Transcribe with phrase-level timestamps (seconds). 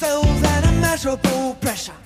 [0.00, 1.98] cells and immeasurable pressure.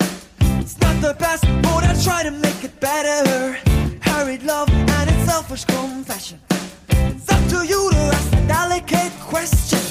[0.59, 3.57] It's not the best, but I try to make it better.
[4.01, 6.37] Hurried love and its selfish confession.
[6.89, 9.83] It's up to you to ask a delicate question.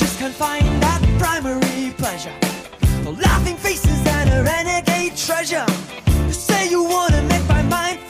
[0.00, 2.36] Just can't find that primary pleasure.
[3.04, 5.66] The Laughing faces and a renegade treasure.
[6.26, 8.09] You say you wanna make my mind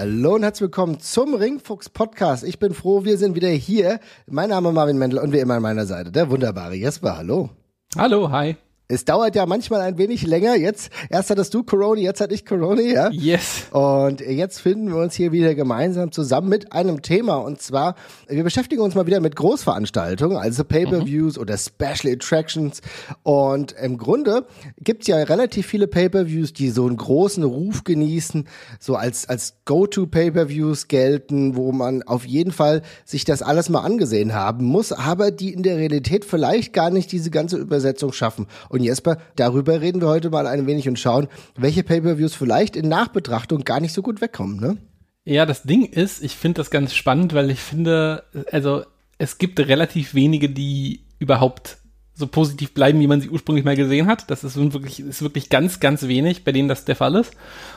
[0.00, 2.42] Hallo und herzlich willkommen zum Ringfuchs Podcast.
[2.42, 4.00] Ich bin froh, wir sind wieder hier.
[4.26, 7.18] Mein Name ist Marvin Mendel und wie immer an meiner Seite der wunderbare Jesper.
[7.18, 7.50] Hallo.
[7.98, 8.56] Hallo, hi.
[8.90, 10.56] Es dauert ja manchmal ein wenig länger.
[10.56, 13.10] Jetzt, erst hattest du Corona, jetzt hatte ich Corona, ja?
[13.10, 13.66] Yes.
[13.70, 17.36] Und jetzt finden wir uns hier wieder gemeinsam zusammen mit einem Thema.
[17.36, 17.94] Und zwar,
[18.26, 22.80] wir beschäftigen uns mal wieder mit Großveranstaltungen, also Pay-Per-Views oder Special Attractions.
[23.22, 24.46] Und im Grunde
[24.80, 28.48] gibt's ja relativ viele Pay-Per-Views, die so einen großen Ruf genießen,
[28.80, 34.34] so als, als Go-To-Pay-Per-Views gelten, wo man auf jeden Fall sich das alles mal angesehen
[34.34, 38.48] haben muss, aber die in der Realität vielleicht gar nicht diese ganze Übersetzung schaffen.
[38.68, 42.88] Und Jesper, darüber reden wir heute mal ein wenig und schauen, welche Pay-Per-Views vielleicht in
[42.88, 44.76] Nachbetrachtung gar nicht so gut wegkommen, ne?
[45.24, 48.82] Ja, das Ding ist, ich finde das ganz spannend, weil ich finde, also
[49.18, 51.76] es gibt relativ wenige, die überhaupt
[52.20, 54.30] so positiv bleiben, wie man sie ursprünglich mal gesehen hat.
[54.30, 57.32] Das ist wirklich, ist wirklich ganz, ganz wenig, bei denen das der Fall ist.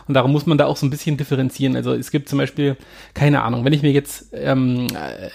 [0.08, 1.76] Und darum muss man da auch so ein bisschen differenzieren.
[1.76, 2.78] Also es gibt zum Beispiel,
[3.14, 4.88] keine Ahnung, wenn ich mir jetzt ähm,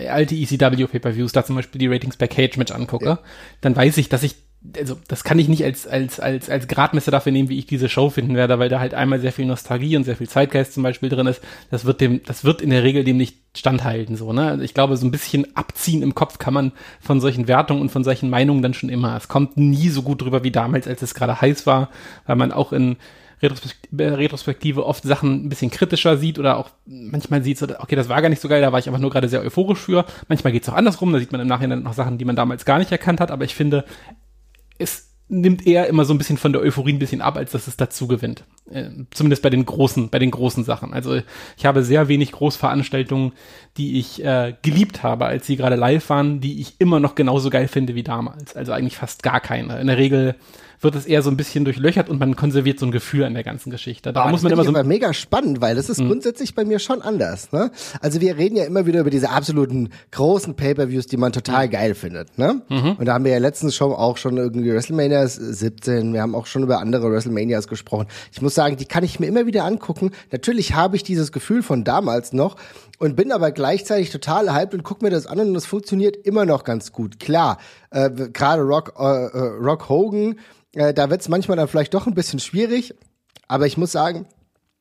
[0.08, 3.18] alte ECW Pay-Per-Views, da zum Beispiel die Ratings per Cage Match angucke, ja.
[3.60, 4.36] dann weiß ich, dass ich
[4.76, 7.88] also das kann ich nicht als als als als Gradmesser dafür nehmen, wie ich diese
[7.88, 10.82] Show finden werde, weil da halt einmal sehr viel Nostalgie und sehr viel Zeitgeist zum
[10.82, 11.40] Beispiel drin ist.
[11.70, 14.32] Das wird dem, das wird in der Regel dem nicht standhalten so.
[14.32, 17.82] Ne, also ich glaube, so ein bisschen abziehen im Kopf kann man von solchen Wertungen
[17.82, 19.16] und von solchen Meinungen dann schon immer.
[19.16, 21.90] Es kommt nie so gut drüber wie damals, als es gerade heiß war,
[22.26, 22.96] weil man auch in
[23.40, 28.28] Retrospektive oft Sachen ein bisschen kritischer sieht oder auch manchmal sieht okay, das war gar
[28.28, 30.04] nicht so geil, da war ich einfach nur gerade sehr euphorisch für.
[30.28, 32.64] Manchmal geht es auch andersrum, da sieht man im Nachhinein noch Sachen, die man damals
[32.64, 33.84] gar nicht erkannt hat, aber ich finde,
[34.78, 37.66] es nimmt eher immer so ein bisschen von der Euphorie ein bisschen ab, als dass
[37.66, 38.44] es dazu gewinnt.
[38.70, 40.94] Äh, zumindest bei den großen, bei den großen Sachen.
[40.94, 41.20] Also
[41.56, 43.32] ich habe sehr wenig Großveranstaltungen,
[43.76, 47.50] die ich äh, geliebt habe, als sie gerade live waren, die ich immer noch genauso
[47.50, 48.56] geil finde wie damals.
[48.56, 49.78] Also eigentlich fast gar keine.
[49.80, 50.34] In der Regel
[50.80, 53.42] wird es eher so ein bisschen durchlöchert und man konserviert so ein Gefühl an der
[53.42, 54.12] ganzen Geschichte.
[54.12, 56.08] Da ah, muss man immer so aber mega spannend, weil das ist mhm.
[56.08, 57.52] grundsätzlich bei mir schon anders.
[57.52, 57.70] Ne?
[58.00, 61.70] Also wir reden ja immer wieder über diese absoluten großen Pay-per-Views, die man total mhm.
[61.70, 62.38] geil findet.
[62.38, 62.62] Ne?
[62.68, 62.92] Mhm.
[62.98, 66.46] Und da haben wir ja letztens schon auch schon irgendwie WrestleMania 17, wir haben auch
[66.46, 68.06] schon über andere WrestleManias gesprochen.
[68.32, 70.12] Ich muss sagen, die kann ich mir immer wieder angucken.
[70.30, 72.56] Natürlich habe ich dieses Gefühl von damals noch
[72.98, 76.44] und bin aber gleichzeitig total hyped und guck mir das an und es funktioniert immer
[76.44, 77.20] noch ganz gut.
[77.20, 77.58] Klar,
[77.90, 80.36] äh, gerade Rock, äh, äh Rock Hogan
[80.74, 82.94] äh, da wird es manchmal dann vielleicht doch ein bisschen schwierig.
[83.46, 84.26] Aber ich muss sagen,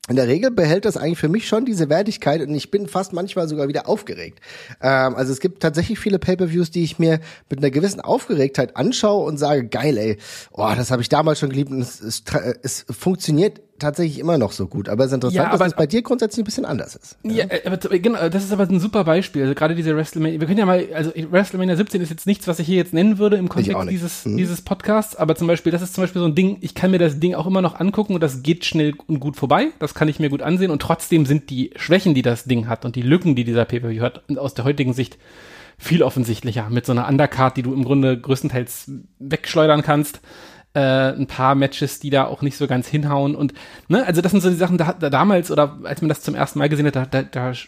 [0.10, 3.12] in der Regel behält das eigentlich für mich schon diese Wertigkeit und ich bin fast
[3.12, 4.40] manchmal sogar wieder aufgeregt.
[4.82, 7.20] Ähm, also es gibt tatsächlich viele Pay-per-Views, die ich mir
[7.50, 10.18] mit einer gewissen Aufgeregtheit anschaue und sage, geil, ey,
[10.52, 12.24] oh, das habe ich damals schon geliebt und es, es,
[12.62, 14.90] es funktioniert tatsächlich immer noch so gut.
[14.90, 17.18] Aber es ist interessant, ja, aber, dass es bei dir grundsätzlich ein bisschen anders ist.
[17.24, 19.44] Ja, ja aber genau, das ist aber ein super Beispiel.
[19.44, 22.60] Also gerade diese WrestleMania, wir können ja mal, also WrestleMania 17 ist jetzt nichts, was
[22.60, 24.38] ich hier jetzt nennen würde im Kontext dieses, hm.
[24.38, 27.00] dieses Podcasts, aber zum Beispiel, das ist zum Beispiel so ein Ding, ich kann mir
[27.00, 29.68] das Ding auch immer noch angucken und das geht schnell und gut vorbei.
[29.80, 32.86] Das kann ich mir gut ansehen und trotzdem sind die Schwächen, die das Ding hat
[32.86, 35.18] und die Lücken, die dieser Pay-Per-View hat, aus der heutigen Sicht
[35.78, 36.70] viel offensichtlicher.
[36.70, 40.22] Mit so einer Undercard, die du im Grunde größtenteils wegschleudern kannst
[40.78, 43.54] äh, ein paar Matches, die da auch nicht so ganz hinhauen und
[43.88, 46.36] ne, also das sind so die Sachen, da, da damals oder als man das zum
[46.36, 47.24] ersten Mal gesehen hat, da, da,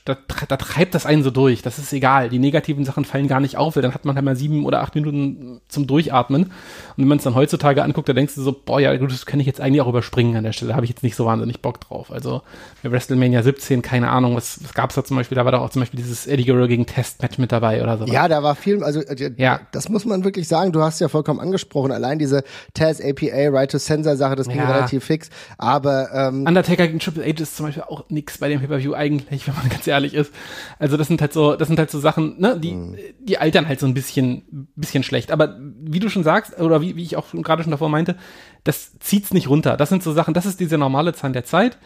[0.06, 1.64] da, da, treibt das einen so durch.
[1.64, 2.30] Das ist egal.
[2.30, 4.82] Die negativen Sachen fallen gar nicht auf, weil dann hat man halt mal sieben oder
[4.82, 6.44] acht Minuten zum Durchatmen.
[6.44, 6.52] Und
[6.98, 9.40] wenn man es dann heutzutage anguckt, da denkst du so, boah, ja, gut, das kann
[9.40, 10.70] ich jetzt eigentlich auch überspringen an der Stelle.
[10.70, 12.12] Da habe ich jetzt nicht so wahnsinnig Bock drauf.
[12.12, 12.44] Also
[12.84, 15.36] bei WrestleMania 17, keine Ahnung, was, was gab es da zum Beispiel?
[15.36, 18.06] Da war doch auch zum Beispiel dieses Eddie Guerrero gegen Test-Match mit dabei oder so.
[18.06, 19.62] Ja, da war viel, also äh, ja.
[19.72, 20.72] das muss man wirklich sagen.
[20.72, 21.92] Du hast ja vollkommen angesprochen.
[21.92, 22.44] Allein diese
[22.76, 24.70] Taz APA Right to Sensor Sache, das ging ja.
[24.70, 25.30] relativ fix.
[25.58, 29.48] Aber ähm, Undertaker gegen Triple H ist zum Beispiel auch nix bei dem Pay-per-View eigentlich,
[29.48, 30.34] wenn man ganz ehrlich ist.
[30.78, 32.96] Also das sind halt so, das sind halt so Sachen, ne, die mhm.
[33.20, 35.32] die altern halt so ein bisschen bisschen schlecht.
[35.32, 38.16] Aber wie du schon sagst oder wie, wie ich auch gerade schon davor meinte,
[38.64, 39.78] das zieht's nicht runter.
[39.78, 41.78] Das sind so Sachen, das ist diese normale Zahn der Zeit.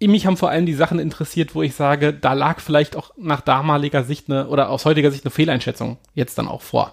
[0.00, 3.40] Mich haben vor allem die Sachen interessiert, wo ich sage, da lag vielleicht auch nach
[3.40, 6.92] damaliger Sicht eine oder aus heutiger Sicht eine Fehleinschätzung jetzt dann auch vor.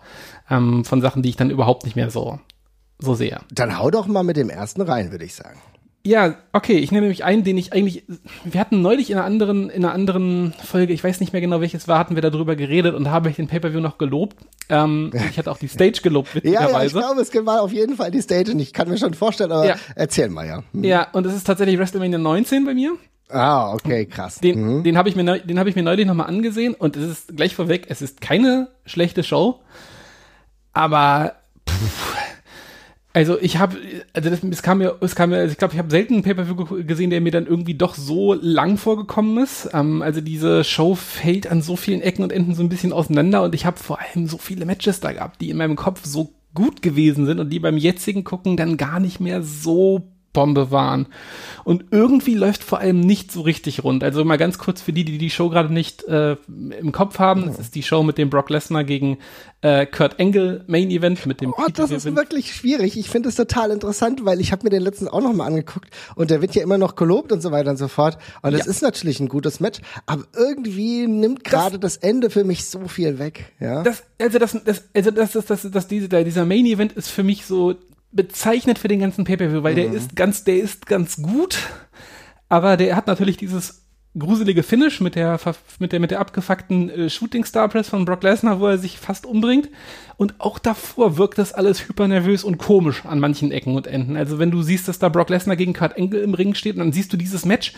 [0.49, 2.39] Ähm, von Sachen, die ich dann überhaupt nicht mehr so
[3.01, 3.41] so sehr.
[3.51, 5.59] Dann hau doch mal mit dem ersten rein, würde ich sagen.
[6.03, 8.03] Ja, okay, ich nehme nämlich einen, den ich eigentlich,
[8.43, 11.61] wir hatten neulich in einer anderen, in einer anderen Folge, ich weiß nicht mehr genau
[11.61, 14.37] welches war, hatten wir darüber geredet und da habe ich den Pay-Per-View noch gelobt.
[14.69, 16.69] Ähm, ich hatte auch die Stage gelobt, witzigerweise.
[16.73, 18.97] ja, ja, ich glaube, es war auf jeden Fall die Stage und ich kann mir
[18.97, 19.75] schon vorstellen, aber ja.
[19.95, 20.63] erzähl mal, ja.
[20.73, 20.83] Hm.
[20.83, 22.93] Ja, und es ist tatsächlich WrestleMania 19 bei mir.
[23.29, 24.39] Ah, okay, krass.
[24.39, 24.83] Den, mhm.
[24.83, 27.55] den habe ich mir, den habe ich mir neulich nochmal angesehen und es ist gleich
[27.55, 29.59] vorweg, es ist keine schlechte Show,
[30.73, 31.35] aber
[31.69, 32.10] pff,
[33.13, 33.77] also ich habe,
[34.13, 36.23] also das, es kam mir, es kam mir, also ich glaube, ich habe selten einen
[36.23, 39.69] Pay-per-View gesehen, der mir dann irgendwie doch so lang vorgekommen ist.
[39.73, 43.43] Ähm, also diese Show fällt an so vielen Ecken und Enden so ein bisschen auseinander
[43.43, 46.33] und ich habe vor allem so viele Matches da gehabt, die in meinem Kopf so
[46.53, 51.07] gut gewesen sind und die beim jetzigen Gucken dann gar nicht mehr so Bombe waren.
[51.63, 54.03] Und irgendwie läuft vor allem nicht so richtig rund.
[54.03, 56.37] Also mal ganz kurz für die, die die Show gerade nicht äh,
[56.79, 57.47] im Kopf haben.
[57.47, 59.17] Das ist die Show mit dem Brock Lesnar gegen
[59.61, 62.97] äh, Kurt Angle Main Event mit dem Oh, das ist wirklich schwierig.
[62.97, 65.89] Ich finde es total interessant, weil ich habe mir den letzten auch noch mal angeguckt
[66.15, 68.17] und der wird ja immer noch gelobt und so weiter und so fort.
[68.41, 68.71] Und es ja.
[68.71, 72.87] ist natürlich ein gutes Match, aber irgendwie nimmt gerade das, das, Ende für mich so
[72.87, 73.53] viel weg.
[73.59, 73.83] Ja.
[73.83, 77.23] Das, also das, das, also das, das, das, das, diese, dieser Main Event ist für
[77.23, 77.75] mich so
[78.11, 79.77] bezeichnet für den ganzen Pay-Per-View, weil mhm.
[79.77, 81.57] der ist ganz, der ist ganz gut,
[82.49, 83.81] aber der hat natürlich dieses
[84.17, 85.39] gruselige Finish mit der
[85.79, 88.99] mit der mit der abgefuckten äh, Shooting Star Press von Brock Lesnar, wo er sich
[88.99, 89.69] fast umbringt
[90.17, 94.17] und auch davor wirkt das alles hypernervös und komisch an manchen Ecken und Enden.
[94.17, 96.79] Also wenn du siehst, dass da Brock Lesnar gegen Kurt Angle im Ring steht und
[96.79, 97.73] dann siehst du dieses Match,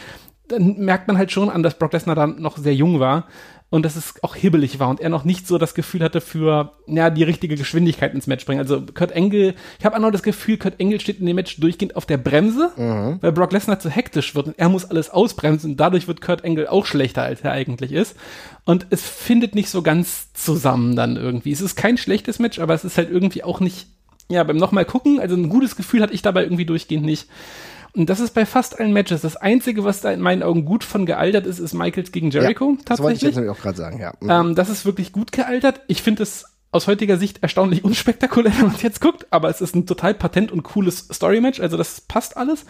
[0.48, 3.28] dann merkt man halt schon an, dass Brock Lesnar dann noch sehr jung war
[3.74, 6.74] und dass es auch hibbelig war und er noch nicht so das Gefühl hatte für
[6.86, 8.60] ja die richtige Geschwindigkeit ins Match bringen.
[8.60, 11.60] Also Kurt Engel, ich habe auch noch das Gefühl, Kurt Engel steht in dem Match
[11.60, 13.18] durchgehend auf der Bremse, mhm.
[13.20, 16.44] weil Brock Lesnar zu hektisch wird und er muss alles ausbremsen und dadurch wird Kurt
[16.44, 18.16] Engel auch schlechter, als er eigentlich ist.
[18.64, 21.52] Und es findet nicht so ganz zusammen dann irgendwie.
[21.52, 23.88] Es ist kein schlechtes Match, aber es ist halt irgendwie auch nicht,
[24.30, 27.28] ja, beim nochmal gucken, also ein gutes Gefühl hatte ich dabei irgendwie durchgehend nicht.
[27.96, 29.22] Und das ist bei fast allen Matches.
[29.22, 32.72] Das Einzige, was da in meinen Augen gut von gealtert ist, ist Michaels gegen Jericho.
[32.72, 32.88] Ja, tatsächlich.
[32.88, 34.14] Das wollte ich jetzt nämlich auch gerade sagen, ja.
[34.20, 34.30] Mhm.
[34.30, 35.82] Ähm, das ist wirklich gut gealtert.
[35.88, 39.62] Ich finde es aus heutiger Sicht erstaunlich unspektakulär, wenn man es jetzt guckt, aber es
[39.62, 42.66] ist ein total patent und cooles Story-Match, also das passt alles.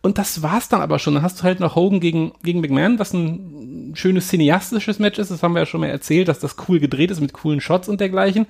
[0.00, 1.14] Und das war's dann aber schon.
[1.14, 5.30] Dann hast du halt noch Hogan gegen, gegen McMahon, was ein schönes cineastisches Match ist.
[5.30, 7.88] Das haben wir ja schon mal erzählt, dass das cool gedreht ist mit coolen Shots
[7.88, 8.46] und dergleichen.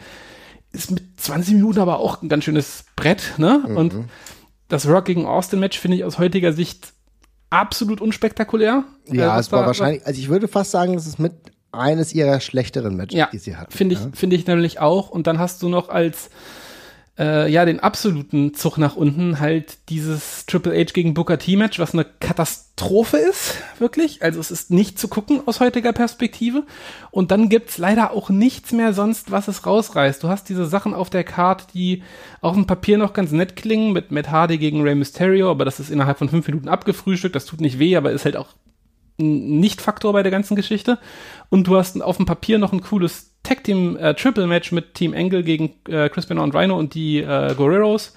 [0.72, 3.62] Ist mit 20 Minuten aber auch ein ganz schönes Brett, ne?
[3.68, 3.76] Mhm.
[3.76, 3.94] Und
[4.72, 6.94] das Rock gegen Austin Match finde ich aus heutiger Sicht
[7.50, 8.84] absolut unspektakulär.
[9.06, 11.34] Ja, äh, es war wahrscheinlich, also ich würde fast sagen, das ist mit
[11.72, 13.70] eines ihrer schlechteren Matches, ja, die sie hatten.
[13.70, 14.08] Finde ich, ja.
[14.14, 15.10] finde ich nämlich auch.
[15.10, 16.30] Und dann hast du noch als
[17.18, 21.92] äh, ja, den absoluten Zug nach unten, halt dieses Triple H gegen Booker T-Match, was
[21.92, 24.22] eine Katastrophe ist, wirklich.
[24.22, 26.64] Also es ist nicht zu gucken aus heutiger Perspektive.
[27.10, 30.22] Und dann gibt's leider auch nichts mehr sonst, was es rausreißt.
[30.22, 32.02] Du hast diese Sachen auf der Karte, die
[32.40, 35.80] auf dem Papier noch ganz nett klingen, mit Matt Hardy gegen Rey Mysterio, aber das
[35.80, 38.48] ist innerhalb von fünf Minuten abgefrühstückt, das tut nicht weh, aber ist halt auch
[39.16, 40.98] Nicht-Faktor bei der ganzen Geschichte.
[41.50, 44.14] Und du hast auf dem Papier noch ein cooles Tag Team äh,
[44.70, 48.14] mit Team Angle gegen äh, Chris Benoit und Rhino und die äh, Guerreros.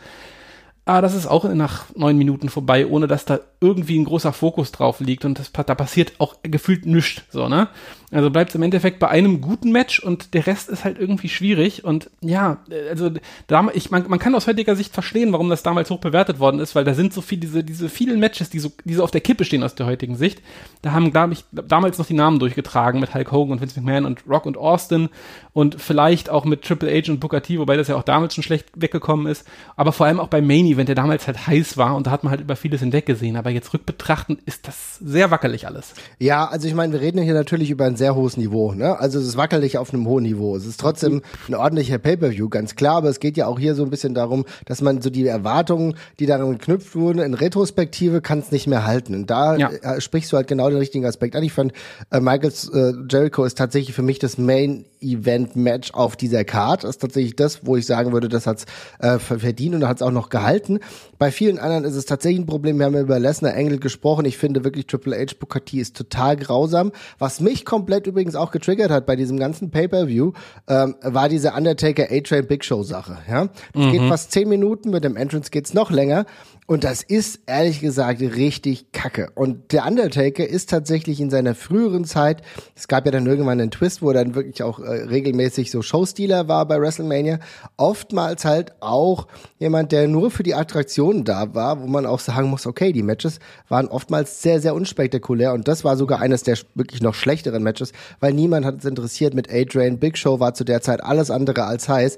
[0.85, 4.71] Ah, das ist auch nach neun Minuten vorbei, ohne dass da irgendwie ein großer Fokus
[4.71, 7.69] drauf liegt und das, da passiert auch gefühlt nichts, so, ne?
[8.15, 11.27] Also bleibt es im Endeffekt bei einem guten Match und der Rest ist halt irgendwie
[11.27, 11.83] schwierig.
[11.83, 12.59] Und ja,
[12.89, 13.11] also
[13.47, 16.59] da, ich, man, man kann aus heutiger Sicht verstehen, warum das damals hoch bewertet worden
[16.59, 19.11] ist, weil da sind so viel, diese, diese vielen Matches, die so, die so auf
[19.11, 20.41] der Kippe stehen aus der heutigen Sicht.
[20.81, 24.05] Da haben, glaube ich, damals noch die Namen durchgetragen mit Hulk Hogan und Vince McMahon
[24.05, 25.09] und Rock und Austin
[25.51, 28.43] und vielleicht auch mit Triple H und Booker T, wobei das ja auch damals schon
[28.43, 29.45] schlecht weggekommen ist.
[29.75, 32.23] Aber vor allem auch beim Main Event, der damals halt heiß war und da hat
[32.23, 33.35] man halt über vieles hinweg gesehen.
[33.35, 35.93] Aber jetzt rückbetrachtend ist das sehr wackelig alles.
[36.19, 38.73] Ja, also ich meine, wir reden hier natürlich über ein sehr hohes Niveau.
[38.73, 38.99] Ne?
[38.99, 40.55] Also es ist wackelig auf einem hohen Niveau.
[40.55, 42.97] Es ist trotzdem ein ordentlicher Pay-per-View, ganz klar.
[42.97, 45.95] Aber es geht ja auch hier so ein bisschen darum, dass man so die Erwartungen,
[46.19, 49.15] die daran geknüpft wurden, in Retrospektive kann es nicht mehr halten.
[49.15, 49.69] Und da ja.
[49.69, 51.43] Äh, sprichst du halt genau den richtigen Aspekt an.
[51.43, 51.73] Ich fand,
[52.11, 56.83] äh, Michaels äh, Jericho ist tatsächlich für mich das Main Event Match auf dieser Card.
[56.83, 58.65] Das ist tatsächlich das, wo ich sagen würde, das hat's
[58.99, 60.79] äh, verdient und hat es auch noch gehalten.
[61.17, 62.77] Bei vielen anderen ist es tatsächlich ein Problem.
[62.79, 64.25] Wir haben ja über Lesnar Engel gesprochen.
[64.25, 66.91] Ich finde wirklich Triple H Booker T ist total grausam.
[67.19, 70.31] Was mich komplett übrigens auch getriggert hat bei diesem ganzen Pay-per-View,
[70.67, 73.17] ähm, war diese Undertaker A-Train Big Show Sache.
[73.29, 73.91] Ja, das mhm.
[73.91, 74.91] geht fast zehn Minuten.
[74.91, 76.25] Mit dem Entrance geht's noch länger.
[76.67, 79.29] Und das ist ehrlich gesagt richtig kacke.
[79.35, 82.41] Und der Undertaker ist tatsächlich in seiner früheren Zeit,
[82.75, 85.83] es gab ja dann irgendwann einen Twist, wo er dann wirklich auch äh, regelmäßig so
[85.83, 87.39] Showstealer war bei WrestleMania,
[87.77, 89.27] oftmals halt auch
[89.59, 93.03] jemand, der nur für die Attraktionen da war, wo man auch sagen muss, okay, die
[93.03, 93.37] Matches
[93.69, 97.91] waren oftmals sehr, sehr unspektakulär und das war sogar eines der wirklich noch schlechteren Matches,
[98.19, 99.99] weil niemand hat es interessiert mit A-Train.
[99.99, 102.17] Big Show war zu der Zeit alles andere als heiß.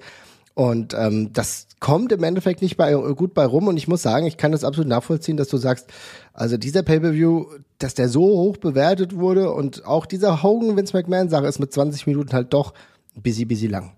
[0.54, 3.68] Und ähm, das kommt im Endeffekt nicht bei, gut bei rum.
[3.68, 5.88] Und ich muss sagen, ich kann das absolut nachvollziehen, dass du sagst,
[6.34, 7.46] also dieser Pay-Per-View,
[7.80, 11.74] dass der so hoch bewertet wurde und auch dieser Hogan Vince McMahon Sache ist mit
[11.74, 12.74] 20 Minuten halt doch
[13.16, 13.94] busy, busy lang.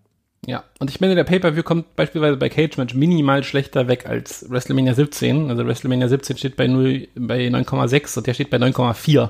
[0.45, 4.50] Ja, und ich meine, der Pay-Per-View kommt beispielsweise bei Cage Match minimal schlechter weg als
[4.50, 5.50] WrestleMania 17.
[5.50, 9.29] Also WrestleMania 17 steht bei 0, bei 9,6 und der steht bei 9,4.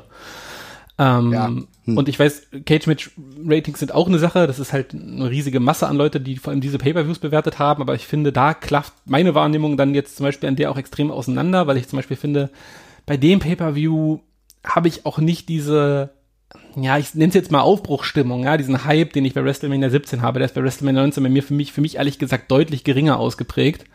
[1.00, 1.48] Ähm, ja.
[1.48, 1.98] hm.
[1.98, 3.12] Und ich weiß, Cage Match
[3.46, 4.46] Ratings sind auch eine Sache.
[4.46, 7.82] Das ist halt eine riesige Masse an Leute, die vor allem diese Pay-Per-Views bewertet haben.
[7.82, 11.10] Aber ich finde, da klafft meine Wahrnehmung dann jetzt zum Beispiel an der auch extrem
[11.10, 12.50] auseinander, weil ich zum Beispiel finde,
[13.06, 14.20] bei dem Pay-Per-View
[14.63, 16.12] habe ich auch nicht diese
[16.75, 20.22] ja, ich nenne es jetzt mal Aufbruchstimmung, ja, diesen Hype, den ich bei WrestleMania 17
[20.22, 22.84] habe, der ist bei WrestleMania 19 bei mir für mich, für mich ehrlich gesagt deutlich
[22.84, 23.86] geringer ausgeprägt.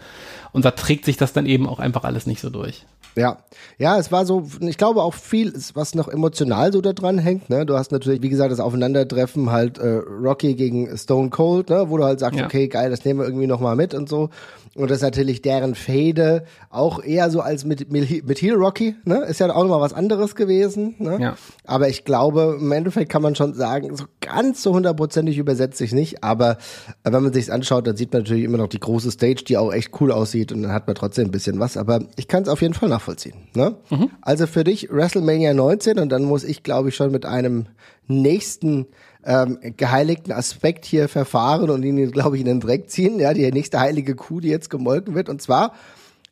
[0.53, 2.85] Und da trägt sich das dann eben auch einfach alles nicht so durch.
[3.17, 3.39] Ja,
[3.79, 7.49] ja, es war so, ich glaube auch viel, was noch emotional so da dran hängt.
[7.49, 7.65] Ne?
[7.65, 11.91] Du hast natürlich, wie gesagt, das Aufeinandertreffen halt äh, Rocky gegen Stone Cold, ne?
[11.91, 12.47] wo du halt sagst, ja.
[12.47, 14.31] okay, geil, das nehmen wir irgendwie noch mal mit und so.
[14.77, 19.25] Und das ist natürlich deren Fade auch eher so als mit, mit Heel Rocky, ne?
[19.25, 21.19] Ist ja auch nochmal was anderes gewesen, ne?
[21.21, 21.37] Ja.
[21.65, 25.93] Aber ich glaube, im Endeffekt kann man schon sagen, so ganz so hundertprozentig übersetzt sich
[25.93, 26.25] nicht.
[26.25, 26.59] Aber
[27.05, 29.73] wenn man sich's anschaut, dann sieht man natürlich immer noch die große Stage, die auch
[29.73, 31.77] echt cool aussieht und dann hat man trotzdem ein bisschen was.
[31.77, 33.77] Aber ich kann es auf jeden Fall nachvollziehen, ne?
[33.91, 34.11] Mhm.
[34.23, 37.67] Also für dich WrestleMania 19 und dann muss ich, glaube ich, schon mit einem
[38.09, 38.87] nächsten
[39.25, 43.19] ähm, geheiligten Aspekt hier verfahren und ihn, glaube ich, in den Dreck ziehen.
[43.19, 45.29] Ja, die nächste heilige Kuh, die jetzt gemolken wird.
[45.29, 45.75] Und zwar,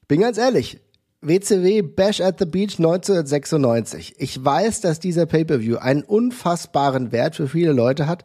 [0.08, 0.80] bin ganz ehrlich,
[1.22, 4.14] WCW Bash at the Beach 1996.
[4.18, 8.24] Ich weiß, dass dieser Pay-per-View einen unfassbaren Wert für viele Leute hat.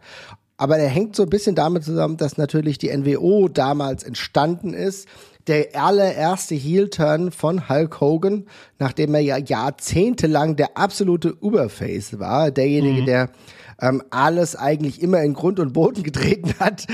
[0.58, 5.08] Aber der hängt so ein bisschen damit zusammen, dass natürlich die NWO damals entstanden ist.
[5.48, 8.46] Der allererste Heel-Turn von Hulk Hogan,
[8.80, 12.52] nachdem er ja jahrzehntelang der absolute Uberface war.
[12.52, 13.06] Derjenige, mhm.
[13.06, 13.30] der
[13.80, 16.88] ähm, alles eigentlich immer in Grund und Boden getreten hat.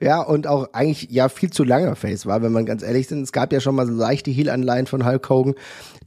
[0.00, 3.22] ja, und auch eigentlich ja viel zu langer Face war, wenn man ganz ehrlich sind.
[3.22, 5.54] Es gab ja schon mal so leichte Heel-Anleihen von Hulk Hogan.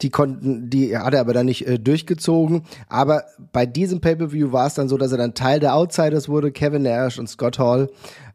[0.01, 2.63] Die konnten, die hat er aber dann nicht äh, durchgezogen.
[2.87, 6.51] Aber bei diesem Pay-Per-View war es dann so, dass er dann Teil der Outsiders wurde,
[6.51, 7.89] Kevin Nash und Scott Hall.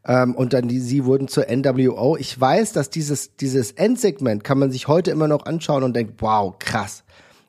[0.07, 2.15] Ähm, und dann die, sie wurden zur NWO.
[2.17, 6.21] Ich weiß, dass dieses, dieses Endsegment kann man sich heute immer noch anschauen und denkt,
[6.21, 7.03] wow, krass.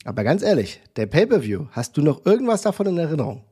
[0.04, 3.44] Aber ganz ehrlich, der Pay-Per-View, hast du noch irgendwas davon in Erinnerung?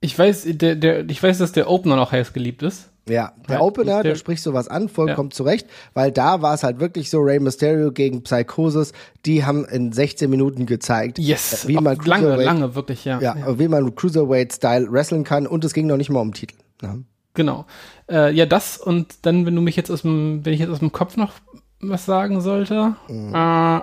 [0.00, 2.90] Ich weiß, der, der, ich weiß, dass der Opener noch heiß geliebt ist.
[3.08, 5.34] Ja, der ja, Opener, der, da sprichst du was an, vollkommen ja.
[5.34, 8.92] zurecht, weil da war es halt wirklich so, Rey Mysterio gegen Psychosis,
[9.26, 13.20] die haben in 16 Minuten gezeigt, yes, wie man lange, lange, wirklich, ja.
[13.20, 13.36] ja.
[13.36, 16.56] Ja, wie man Cruiserweight-Style wresteln kann und es ging noch nicht mal um Titel.
[16.82, 16.96] Ja.
[17.34, 17.66] Genau.
[18.08, 20.78] Äh, ja, das und dann, wenn du mich jetzt aus dem, wenn ich jetzt aus
[20.78, 21.32] dem Kopf noch
[21.80, 23.34] was sagen sollte, mhm.
[23.34, 23.80] äh,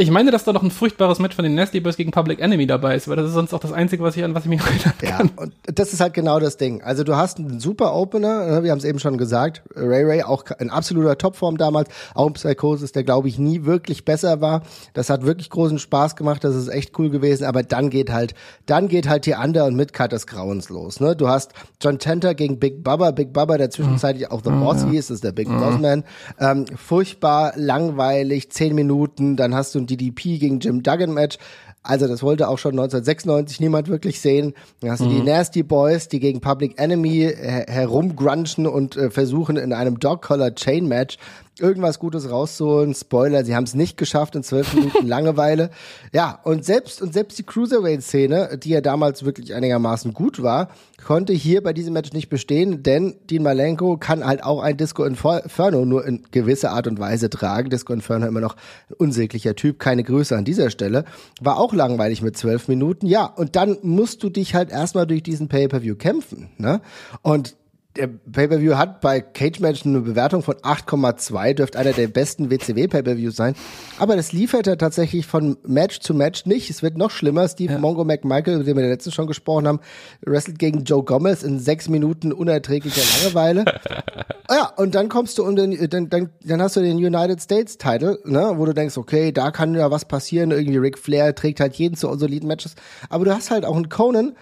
[0.00, 2.66] ich meine, dass da noch ein furchtbares Match von den Nasty Boys gegen Public Enemy
[2.66, 4.60] dabei ist, weil das ist sonst auch das Einzige, was ich an was ich mich
[4.64, 5.30] erinnern kann.
[5.36, 6.80] Ja, und das ist halt genau das Ding.
[6.82, 10.22] Also du hast einen super Opener, ne, wir haben es eben schon gesagt, Ray Ray
[10.22, 14.62] auch in absoluter Topform damals, auch im Psychosis, der glaube ich nie wirklich besser war.
[14.94, 18.32] Das hat wirklich großen Spaß gemacht, das ist echt cool gewesen, aber dann geht halt,
[18.64, 21.00] dann geht halt die Under- und Midcard des Grauens los.
[21.00, 21.14] Ne?
[21.14, 21.52] Du hast
[21.82, 24.34] John Tenter gegen Big Bubba, Big Bubba, der zwischenzeitlich mhm.
[24.34, 24.92] auch The Boss mhm.
[24.92, 25.60] hieß, ist der Big mhm.
[25.60, 26.04] Boss Man.
[26.38, 31.38] Ähm, furchtbar, langweilig, zehn Minuten, dann hast du DDP gegen Jim Duggan Match.
[31.82, 34.54] Also das wollte auch schon 1996 niemand wirklich sehen.
[34.80, 35.16] Dann hast du mhm.
[35.16, 40.22] die Nasty Boys, die gegen Public Enemy her herumgrunchen und äh, versuchen in einem Dog
[40.22, 41.16] Collar Chain Match
[41.58, 42.94] irgendwas Gutes rauszuholen.
[42.94, 45.70] Spoiler, sie haben es nicht geschafft in zwölf Minuten Langeweile.
[46.12, 50.68] Ja, und selbst, und selbst die Cruiserweight-Szene, die ja damals wirklich einigermaßen gut war,
[51.04, 55.04] konnte hier bei diesem Match nicht bestehen, denn Dean Malenko kann halt auch ein Disco
[55.04, 57.70] Inferno nur in gewisser Art und Weise tragen.
[57.70, 58.56] Disco Inferno immer noch
[58.88, 61.04] ein unsäglicher Typ, keine Grüße an dieser Stelle.
[61.40, 63.06] War auch langweilig mit zwölf Minuten.
[63.06, 66.80] Ja, und dann musst du dich halt erstmal durch diesen Pay-Per-View kämpfen, ne?
[67.22, 67.56] Und
[67.96, 72.86] der Pay-Per-View hat bei Cage Match eine Bewertung von 8,2, dürfte einer der besten WCW
[72.86, 73.56] Pay-Per-Views sein.
[73.98, 76.70] Aber das liefert er tatsächlich von Match zu Match nicht.
[76.70, 77.48] Es wird noch schlimmer.
[77.48, 77.78] Steve ja.
[77.80, 79.80] Mongo McMichael, mit dem wir letztens schon gesprochen haben,
[80.24, 83.64] wrestelt gegen Joe Gomez in sechs Minuten unerträglicher Langeweile.
[84.50, 87.76] ja, und dann kommst du und dann, dann, dann, dann hast du den United States
[87.76, 90.52] Title, ne, wo du denkst, okay, da kann ja was passieren.
[90.52, 92.76] Irgendwie Ric Flair trägt halt jeden zu soliden Matches.
[93.08, 94.36] Aber du hast halt auch einen Conan,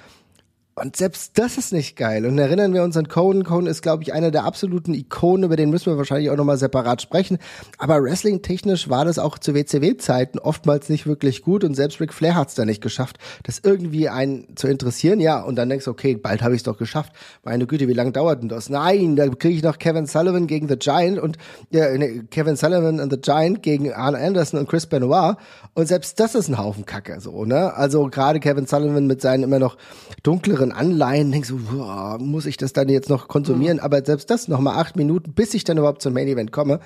[0.81, 2.27] und selbst das ist nicht geil.
[2.27, 3.45] Und erinnern wir uns an Conan.
[3.45, 6.59] Conan ist, glaube ich, einer der absoluten Ikonen, über den müssen wir wahrscheinlich auch nochmal
[6.59, 7.39] separat sprechen.
[7.79, 11.65] Aber wrestling-technisch war das auch zu WCW-Zeiten oftmals nicht wirklich gut.
[11.65, 15.21] Und selbst Ric Flair hat es da nicht geschafft, das irgendwie einen zu interessieren.
[15.21, 17.13] Ja, und dann denkst du, okay, bald habe ich es doch geschafft.
[17.45, 18.69] Meine Güte, wie lange dauert denn das?
[18.69, 21.39] Nein, da kriege ich noch Kevin Sullivan gegen The Giant und
[21.71, 25.37] ja, nee, Kevin Sullivan und The Giant gegen Arne Anderson und Chris Benoit.
[25.75, 27.75] Und selbst das ist ein Haufen Kacke, so, ne?
[27.75, 29.77] Also gerade Kevin Sullivan mit seinen immer noch
[30.23, 33.79] dunkleren teuren Anleihen, denkst du, boah, muss ich das dann jetzt noch konsumieren?
[33.79, 33.83] Mhm.
[33.83, 36.81] Aber selbst das noch mal acht Minuten, bis ich dann überhaupt zum Main Event komme.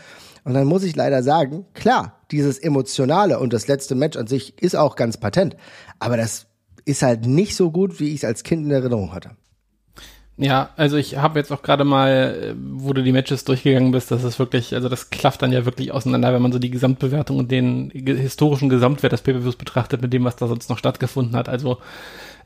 [0.44, 4.60] Und dann muss ich leider sagen, klar, dieses Emotionale und das letzte Match an sich
[4.60, 5.56] ist auch ganz patent.
[5.98, 6.46] Aber das
[6.84, 9.30] ist halt nicht so gut, wie ich es als Kind in Erinnerung hatte.
[10.38, 14.24] Ja, also ich habe jetzt auch gerade mal, wo du die Matches durchgegangen bist, das
[14.24, 17.50] ist wirklich, also das klafft dann ja wirklich auseinander, wenn man so die Gesamtbewertung und
[17.50, 21.50] den historischen Gesamtwert des Pay-Per-Views betrachtet mit dem, was da sonst noch stattgefunden hat.
[21.50, 21.78] Also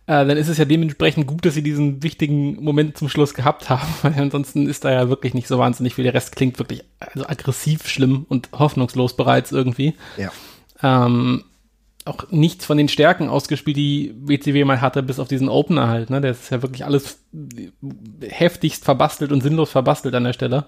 [0.09, 3.69] äh, dann ist es ja dementsprechend gut, dass sie diesen wichtigen Moment zum Schluss gehabt
[3.69, 6.05] haben, weil ansonsten ist da ja wirklich nicht so wahnsinnig viel.
[6.05, 9.95] Der Rest klingt wirklich also aggressiv schlimm und hoffnungslos bereits irgendwie.
[10.17, 10.31] Ja.
[10.83, 11.45] Ähm,
[12.05, 16.09] auch nichts von den Stärken ausgespielt, die WCW mal hatte, bis auf diesen Opener halt,
[16.09, 16.21] ne?
[16.21, 17.19] Der ist ja wirklich alles
[18.21, 20.67] heftigst verbastelt und sinnlos verbastelt an der Stelle.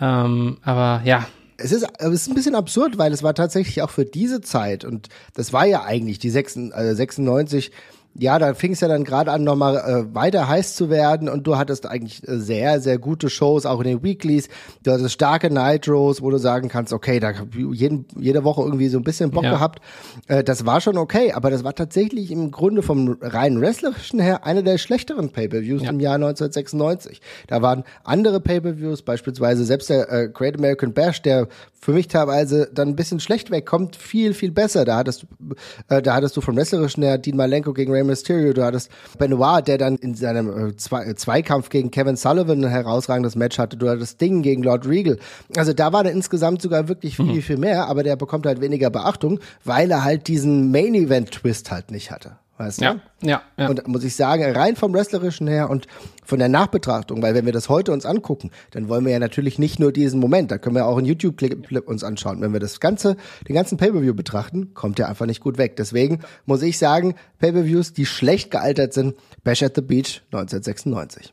[0.00, 1.26] Ähm, aber ja.
[1.58, 4.84] Es ist, es ist ein bisschen absurd, weil es war tatsächlich auch für diese Zeit
[4.84, 7.72] und das war ja eigentlich die 96, äh, 96
[8.18, 11.46] ja, da fing es ja dann gerade an, nochmal äh, weiter heiß zu werden und
[11.46, 14.48] du hattest eigentlich äh, sehr, sehr gute Shows, auch in den Weeklies.
[14.82, 18.98] Du hattest starke Nitros, wo du sagen kannst, okay, da jeden, jede Woche irgendwie so
[18.98, 19.50] ein bisschen Bock ja.
[19.50, 19.80] gehabt.
[20.28, 24.46] Äh, das war schon okay, aber das war tatsächlich im Grunde vom rein wrestlerischen her
[24.46, 25.90] einer der schlechteren Pay-Per-Views ja.
[25.90, 27.20] im Jahr 1996.
[27.48, 32.68] Da waren andere Pay-Per-Views, beispielsweise selbst der äh, Great American Bash, der für mich teilweise
[32.72, 34.84] dann ein bisschen schlecht wegkommt, viel, viel besser.
[34.84, 35.54] Da hattest du,
[35.88, 39.66] äh, da hattest du vom wrestlerischen her Dean Malenko gegen Ray Mysterio, du hattest Benoit,
[39.66, 43.88] der dann in seinem äh, Zwei Zweikampf gegen Kevin Sullivan ein herausragendes Match hatte, du
[43.88, 45.18] hattest Ding gegen Lord Regal.
[45.56, 47.42] Also da war dann insgesamt sogar wirklich viel, mhm.
[47.42, 52.10] viel mehr, aber der bekommt halt weniger Beachtung, weil er halt diesen Main-Event-Twist halt nicht
[52.10, 52.38] hatte.
[52.58, 53.26] Weißt ja, du?
[53.26, 53.68] ja, ja.
[53.68, 55.86] Und muss ich sagen, rein vom Wrestlerischen her und
[56.24, 59.58] von der Nachbetrachtung, weil wenn wir das heute uns angucken, dann wollen wir ja natürlich
[59.58, 62.40] nicht nur diesen Moment, da können wir auch einen YouTube-Clip uns anschauen.
[62.40, 65.76] Wenn wir das Ganze, den ganzen Pay-Per-View betrachten, kommt der einfach nicht gut weg.
[65.76, 71.32] Deswegen muss ich sagen, Pay-Per-Views, die schlecht gealtert sind, Bash at the Beach 1996.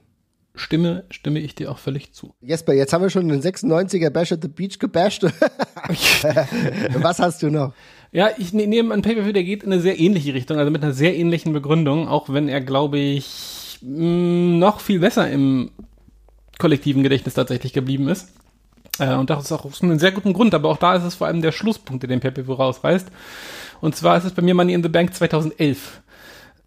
[0.55, 2.35] Stimme, stimme ich dir auch völlig zu.
[2.41, 5.23] Jesper, jetzt haben wir schon den 96er Bash at the Beach gebasht.
[6.93, 7.73] Was hast du noch?
[8.13, 10.83] Ja, ich ne, nehme an Pay-Per-View, der geht in eine sehr ähnliche Richtung, also mit
[10.83, 15.71] einer sehr ähnlichen Begründung, auch wenn er, glaube ich, mm, noch viel besser im
[16.59, 18.29] kollektiven Gedächtnis tatsächlich geblieben ist.
[18.99, 21.15] Äh, und das ist auch aus einem sehr guten Grund, aber auch da ist es
[21.15, 23.07] vor allem der Schlusspunkt, der den Pay-Per-View rausreißt.
[23.81, 26.01] Und zwar ist es bei mir Money in the Bank 2011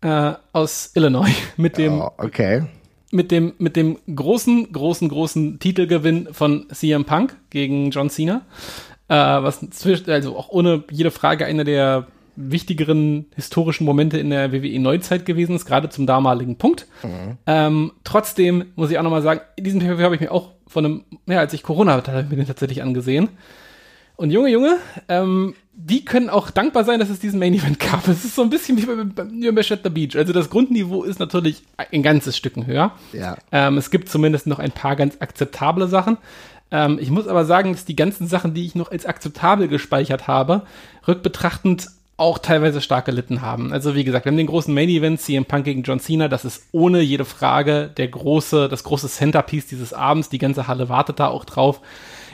[0.00, 2.64] äh, aus Illinois mit dem oh, okay.
[3.12, 8.42] mit dem mit dem großen großen großen Titelgewinn von CM Punk gegen John Cena
[9.09, 14.53] äh, was zwischen, also auch ohne jede Frage einer der wichtigeren historischen Momente in der
[14.53, 16.87] WWE Neuzeit gewesen ist, gerade zum damaligen Punkt.
[17.03, 17.38] Mhm.
[17.47, 21.05] Ähm, trotzdem muss ich auch nochmal sagen, diesen PvP habe ich mir auch von einem,
[21.27, 23.31] ja, als ich Corona hatte, habe ich mir den tatsächlich angesehen.
[24.16, 24.77] Und Junge, Junge,
[25.09, 28.09] ähm, die können auch dankbar sein, dass es diesen Main Event gab.
[28.09, 30.16] Es ist so ein bisschen wie bei, bei at the Beach.
[30.16, 32.92] Also das Grundniveau ist natürlich ein ganzes Stück höher.
[33.12, 33.37] Ja.
[33.53, 36.16] Ähm, es gibt zumindest noch ein paar ganz akzeptable Sachen.
[36.70, 40.26] Ähm, ich muss aber sagen, dass die ganzen Sachen, die ich noch als akzeptabel gespeichert
[40.26, 40.62] habe,
[41.07, 43.72] rückbetrachtend auch teilweise stark gelitten haben.
[43.72, 46.46] Also wie gesagt, wir haben den großen Main Event CM Punk gegen John Cena, das
[46.46, 51.20] ist ohne jede Frage der große, das große Centerpiece dieses Abends, die ganze Halle wartet
[51.20, 51.81] da auch drauf.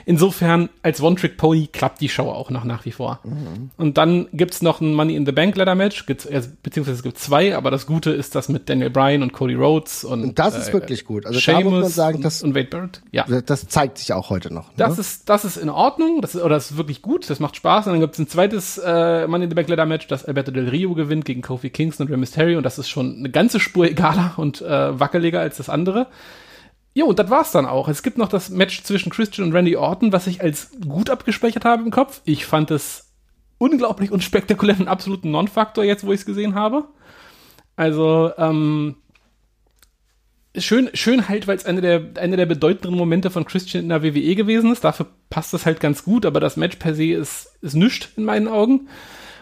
[0.05, 3.19] Insofern, als One-Trick-Pony klappt die Show auch noch nach wie vor.
[3.23, 3.71] Mhm.
[3.77, 7.55] Und dann gibt's noch ein Money in the Bank Ladder Match, beziehungsweise es gibt zwei,
[7.55, 10.69] aber das Gute ist das mit Daniel Bryan und Cody Rhodes und, und das ist
[10.69, 11.25] äh, wirklich gut.
[11.25, 13.01] Also Sheamus da muss man sagen, das und Wade Barrett.
[13.11, 14.67] Ja, das zeigt sich auch heute noch.
[14.69, 14.73] Ne?
[14.77, 17.55] Das ist das ist in Ordnung, das ist, oder das ist wirklich gut, das macht
[17.55, 17.87] Spaß.
[17.87, 20.69] Und dann gibt's ein zweites äh, Money in the Bank Ladder Match, das Alberto Del
[20.69, 23.85] Rio gewinnt gegen Kofi Kingston und Rey Mysterio und das ist schon eine ganze Spur
[23.85, 26.07] egaler und äh, wackeliger als das andere.
[26.93, 27.87] Jo, und das war's dann auch.
[27.87, 31.65] Es gibt noch das Match zwischen Christian und Randy Orton, was ich als gut abgespeichert
[31.65, 32.21] habe im Kopf.
[32.25, 33.11] Ich fand es
[33.57, 36.85] unglaublich unspektakulär und absoluten Non-Faktor jetzt, wo ich es gesehen habe.
[37.75, 38.95] Also, ähm,
[40.55, 44.03] schön, schön halt, weil es eine der, eine der bedeutenderen Momente von Christian in der
[44.03, 44.83] WWE gewesen ist.
[44.83, 48.25] Dafür passt das halt ganz gut, aber das Match per se ist, ist nüscht in
[48.25, 48.87] meinen Augen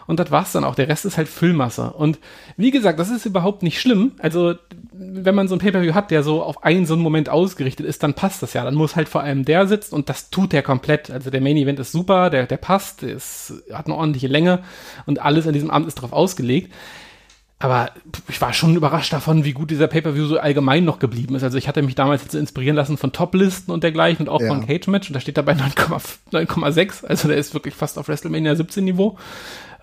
[0.06, 0.74] und das war's dann auch.
[0.74, 1.92] Der Rest ist halt Füllmasse.
[1.92, 2.18] Und
[2.56, 4.12] wie gesagt, das ist überhaupt nicht schlimm.
[4.18, 4.54] Also,
[4.92, 8.02] wenn man so ein Pay-Per-View hat, der so auf einen so einen Moment ausgerichtet ist,
[8.02, 8.64] dann passt das ja.
[8.64, 11.10] Dann muss halt vor allem der sitzen und das tut der komplett.
[11.10, 14.62] Also der Main Event ist super, der, der passt, ist, hat eine ordentliche Länge
[15.06, 16.72] und alles an diesem Abend ist darauf ausgelegt.
[17.62, 17.92] Aber
[18.28, 21.44] ich war schon überrascht davon, wie gut dieser Pay-Per-View so allgemein noch geblieben ist.
[21.44, 24.48] Also ich hatte mich damals jetzt inspirieren lassen von Top-Listen und dergleichen und auch ja.
[24.48, 27.04] von Cage-Match und da steht dabei 9,6.
[27.06, 29.16] Also der ist wirklich fast auf WrestleMania 17 Niveau.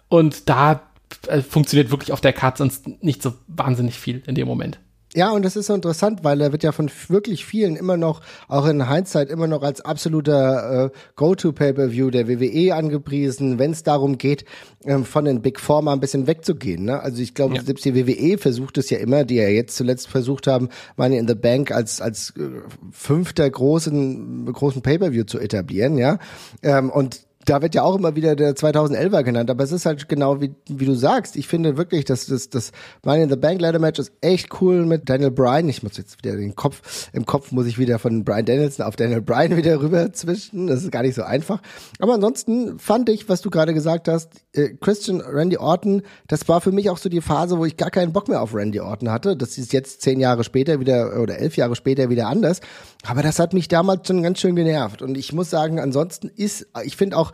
[0.10, 0.82] Und da
[1.28, 4.80] äh, funktioniert wirklich auf der Karte sonst nicht so wahnsinnig viel in dem Moment.
[5.16, 8.22] Ja, und das ist so interessant, weil er wird ja von wirklich vielen immer noch,
[8.48, 14.20] auch in Hindsight, immer noch als absoluter äh, Go-To-Pay-Per-View der WWE angepriesen, wenn es darum
[14.20, 14.46] geht,
[14.86, 16.86] ähm, von den Big Four mal ein bisschen wegzugehen.
[16.86, 17.02] Ne?
[17.02, 17.64] Also ich glaube, ja.
[17.64, 21.28] selbst die WWE versucht es ja immer, die ja jetzt zuletzt versucht haben, Money in
[21.28, 26.20] the Bank als als äh, fünfter großen großen Pay-Per-View zu etablieren, ja.
[26.62, 30.08] Ähm, und da wird ja auch immer wieder der 2011er genannt, aber es ist halt
[30.08, 31.36] genau wie, wie du sagst.
[31.36, 32.72] Ich finde wirklich, dass das, das
[33.04, 35.68] Money in the Bank Ladder Match ist echt cool mit Daniel Bryan.
[35.68, 38.96] Ich muss jetzt wieder den Kopf, im Kopf muss ich wieder von Brian Danielson auf
[38.96, 40.68] Daniel Bryan wieder rüber zwischen.
[40.68, 41.60] Das ist gar nicht so einfach.
[42.00, 46.62] Aber ansonsten fand ich, was du gerade gesagt hast, äh, Christian Randy Orton, das war
[46.62, 49.10] für mich auch so die Phase, wo ich gar keinen Bock mehr auf Randy Orton
[49.10, 49.36] hatte.
[49.36, 52.62] Das ist jetzt zehn Jahre später wieder oder elf Jahre später wieder anders.
[53.08, 55.02] Aber das hat mich damals schon ganz schön genervt.
[55.02, 57.34] Und ich muss sagen, ansonsten ist, ich finde auch,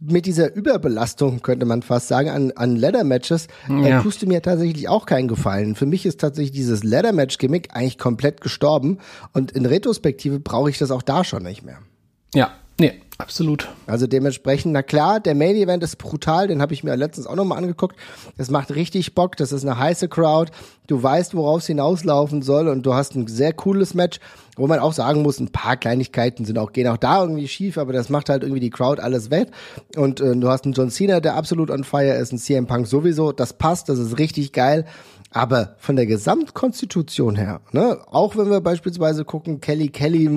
[0.00, 4.02] mit dieser Überbelastung, könnte man fast sagen, an, an Ladder-Matches, äh, Ja.
[4.02, 5.76] tust du mir tatsächlich auch keinen Gefallen.
[5.76, 8.98] Für mich ist tatsächlich dieses Ladder-Match-Gimmick eigentlich komplett gestorben
[9.32, 11.78] und in Retrospektive brauche ich das auch da schon nicht mehr.
[12.34, 12.50] Ja,
[12.82, 13.68] nee, absolut.
[13.86, 17.36] Also dementsprechend, na klar, der Main Event ist brutal, den habe ich mir letztens auch
[17.36, 17.96] nochmal angeguckt.
[18.36, 20.50] Das macht richtig Bock, das ist eine heiße Crowd.
[20.88, 24.18] Du weißt, worauf es hinauslaufen soll und du hast ein sehr cooles Match,
[24.56, 27.78] wo man auch sagen muss, ein paar Kleinigkeiten sind auch, gehen auch da irgendwie schief,
[27.78, 29.50] aber das macht halt irgendwie die Crowd alles wett.
[29.96, 32.88] Und äh, du hast einen John Cena, der absolut on fire ist, ein CM Punk
[32.88, 34.84] sowieso, das passt, das ist richtig geil.
[35.32, 40.30] Aber von der Gesamtkonstitution her, ne, auch wenn wir beispielsweise gucken, Kelly Kelly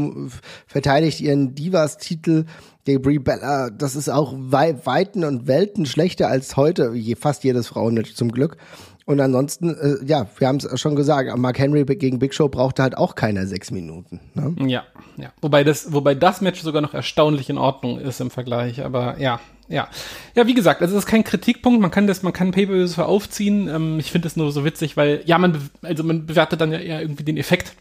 [0.67, 2.45] verteidigt ihren Divas-Titel,
[2.87, 7.67] der Brie Bella, das ist auch wei Weiten und Welten schlechter als heute, fast jedes
[7.67, 8.57] Frauenmatch zum Glück.
[9.05, 12.81] Und ansonsten, äh, ja, wir haben es schon gesagt, Mark Henry gegen Big Show brauchte
[12.81, 14.19] halt auch keiner sechs Minuten.
[14.33, 14.55] Ne?
[14.67, 14.83] Ja,
[15.17, 15.31] ja.
[15.41, 19.39] Wobei das, wobei das Match sogar noch erstaunlich in Ordnung ist im Vergleich, aber ja,
[19.67, 19.87] ja.
[20.35, 23.05] Ja, wie gesagt, also es ist kein Kritikpunkt, man kann das, man kann Pay-Per-Views für
[23.05, 23.67] aufziehen.
[23.67, 26.79] Ähm, ich finde es nur so witzig, weil, ja, man, also man bewertet dann ja
[26.79, 27.73] eher irgendwie den Effekt,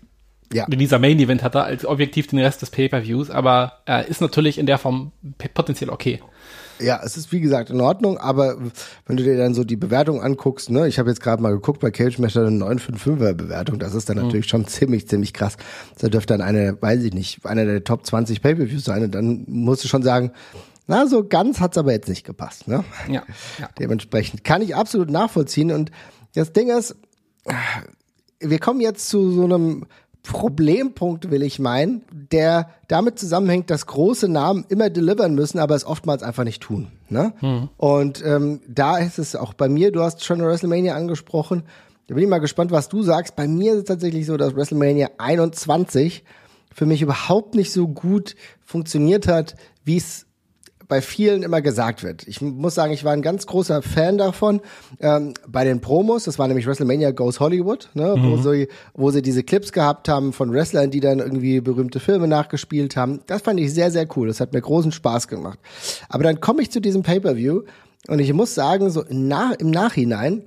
[0.53, 0.67] Ja.
[0.67, 4.67] den dieser Main-Event hatte, als objektiv den Rest des Pay-Per-Views, aber äh, ist natürlich in
[4.67, 5.13] der Form
[5.55, 6.21] potenziell okay.
[6.81, 8.57] Ja, es ist wie gesagt in Ordnung, aber
[9.07, 11.81] wenn du dir dann so die Bewertung anguckst, ne, ich habe jetzt gerade mal geguckt
[11.81, 15.57] bei Cage Matcher eine 955er Bewertung, das ist dann natürlich schon ziemlich, ziemlich krass.
[16.01, 19.45] Das dürfte dann eine, weiß ich nicht, einer der Top 20 Pay-Per-Views sein und dann
[19.47, 20.33] musst du schon sagen,
[20.87, 22.85] na, so ganz hat's aber jetzt nicht gepasst, ne?
[23.09, 23.23] Ja,
[23.59, 23.69] ja.
[23.79, 25.91] Dementsprechend kann ich absolut nachvollziehen und
[26.35, 26.97] das Ding ist,
[28.41, 29.87] wir kommen jetzt zu so einem
[30.23, 35.85] Problempunkt, will ich meinen, der damit zusammenhängt, dass große Namen immer delivern müssen, aber es
[35.85, 36.89] oftmals einfach nicht tun.
[37.11, 37.35] Ne?
[37.77, 41.65] Und ähm, da ist es auch bei mir, du hast schon WrestleMania angesprochen,
[42.07, 43.37] da bin ich mal gespannt, was du sagst.
[43.37, 46.25] Bei mir ist es tatsächlich so, dass WrestleMania 21
[46.73, 50.27] für mich überhaupt nicht so gut funktioniert hat, wie es
[50.89, 52.27] bei vielen immer gesagt wird.
[52.27, 54.61] Ich muss sagen, ich war ein ganz großer Fan davon.
[55.01, 59.23] Ähm, bei den Promos, das war nämlich WrestleMania Goes Hollywood, ne, wo, sie, wo sie
[59.23, 63.21] diese Clips gehabt haben von Wrestlern, die dann irgendwie berühmte Filme nachgespielt haben.
[63.27, 64.29] Das fand ich sehr, sehr cool.
[64.29, 65.59] Das hat mir großen Spaß gemacht.
[66.09, 67.63] Aber dann komme ich zu diesem Pay-Per-View
[68.09, 70.45] und ich muss sagen, so im, Nach im Nachhinein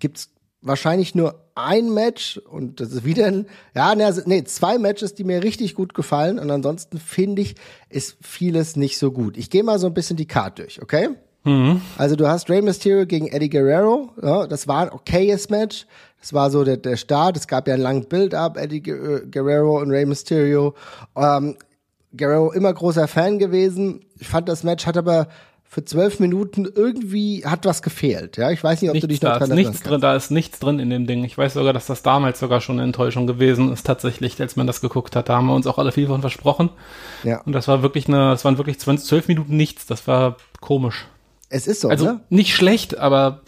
[0.00, 0.30] gibt's
[0.62, 5.42] wahrscheinlich nur ein Match und das ist wieder ein, ja, nee, zwei Matches, die mir
[5.42, 7.54] richtig gut gefallen und ansonsten finde ich,
[7.88, 9.36] ist vieles nicht so gut.
[9.36, 11.10] Ich gehe mal so ein bisschen die Card durch, okay?
[11.96, 15.86] Also du hast Rey Mysterio gegen Eddie Guerrero, ja, das war ein okayes Match.
[16.20, 17.36] Das war so der, der Start.
[17.36, 20.74] Es gab ja einen langen Build-up, Eddie äh, Guerrero und Rey Mysterio.
[21.14, 21.56] Ähm,
[22.16, 24.04] Guerrero immer großer Fan gewesen.
[24.18, 25.28] Ich fand das Match hat aber
[25.68, 28.36] für zwölf Minuten irgendwie hat was gefehlt.
[28.36, 30.30] Ja, ich weiß nicht, ob du dich Nichts, noch da dran nichts drin, da ist
[30.30, 31.24] nichts drin in dem Ding.
[31.24, 34.66] Ich weiß sogar, dass das damals sogar schon eine Enttäuschung gewesen ist, tatsächlich, als man
[34.66, 35.28] das geguckt hat.
[35.28, 36.70] Da haben wir uns auch alle viel von versprochen.
[37.24, 39.86] Ja, Und das war wirklich eine, das waren wirklich 20, 12 Minuten nichts.
[39.86, 41.06] Das war komisch.
[41.50, 42.20] es ist so, Also ne?
[42.30, 43.42] nicht schlecht, aber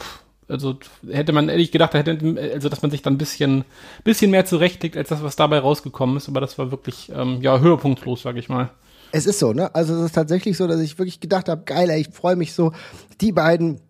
[0.49, 0.79] also
[1.11, 3.65] hätte man ehrlich gedacht, da hätte, also dass man sich dann ein bisschen,
[4.03, 6.29] bisschen mehr zurechtlegt, als das, was dabei rausgekommen ist.
[6.29, 8.71] Aber das war wirklich, ähm, ja, höhepunktlos, sag ich mal.
[9.13, 9.75] Es ist so, ne?
[9.75, 12.53] Also es ist tatsächlich so, dass ich wirklich gedacht habe, geil, ey, ich freue mich
[12.53, 12.73] so.
[13.21, 13.81] Die beiden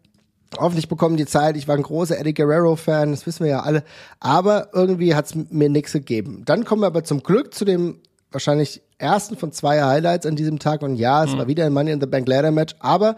[0.56, 1.56] hoffentlich bekommen die Zeit.
[1.56, 3.84] Ich war ein großer Eddie Guerrero-Fan, das wissen wir ja alle.
[4.20, 6.42] Aber irgendwie hat's mir nichts gegeben.
[6.44, 8.00] Dann kommen wir aber zum Glück zu dem
[8.30, 10.82] wahrscheinlich ersten von zwei Highlights an diesem Tag.
[10.82, 13.16] Und ja, es war wieder ein Money in the Bank Ladder Match, aber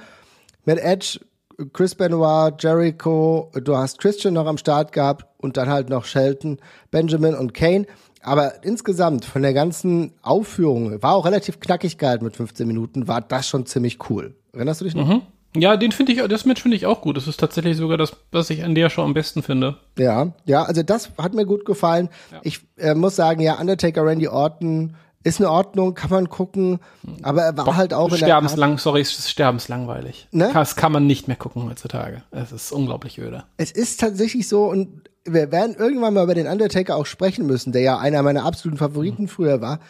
[0.65, 1.21] mit Edge,
[1.73, 6.59] Chris Benoit, Jericho, du hast Christian noch am Start gehabt und dann halt noch Shelton,
[6.91, 7.87] Benjamin und Kane.
[8.23, 13.21] Aber insgesamt von der ganzen Aufführung, war auch relativ knackig gehalten mit 15 Minuten, war
[13.21, 14.35] das schon ziemlich cool.
[14.53, 15.23] Erinnerst du dich noch?
[15.57, 17.17] Ja, den finde ich, das Match finde ich auch gut.
[17.17, 19.79] Das ist tatsächlich sogar das, was ich an der Show am besten finde.
[19.99, 22.09] Ja, ja, also das hat mir gut gefallen.
[22.43, 26.79] Ich äh, muss sagen, ja, Undertaker Randy Orton ist in Ordnung, kann man gucken,
[27.23, 30.29] aber er war halt auch in der Sterbenslang, sorry, es ist sterbenslangweilig.
[30.31, 30.51] Ne?
[30.55, 32.23] Das kann man nicht mehr gucken heutzutage.
[32.31, 33.45] Es ist unglaublich öde.
[33.59, 37.73] Es ist tatsächlich so und wir werden irgendwann mal über den Undertaker auch sprechen müssen,
[37.73, 39.81] der ja einer meiner absoluten Favoriten früher war.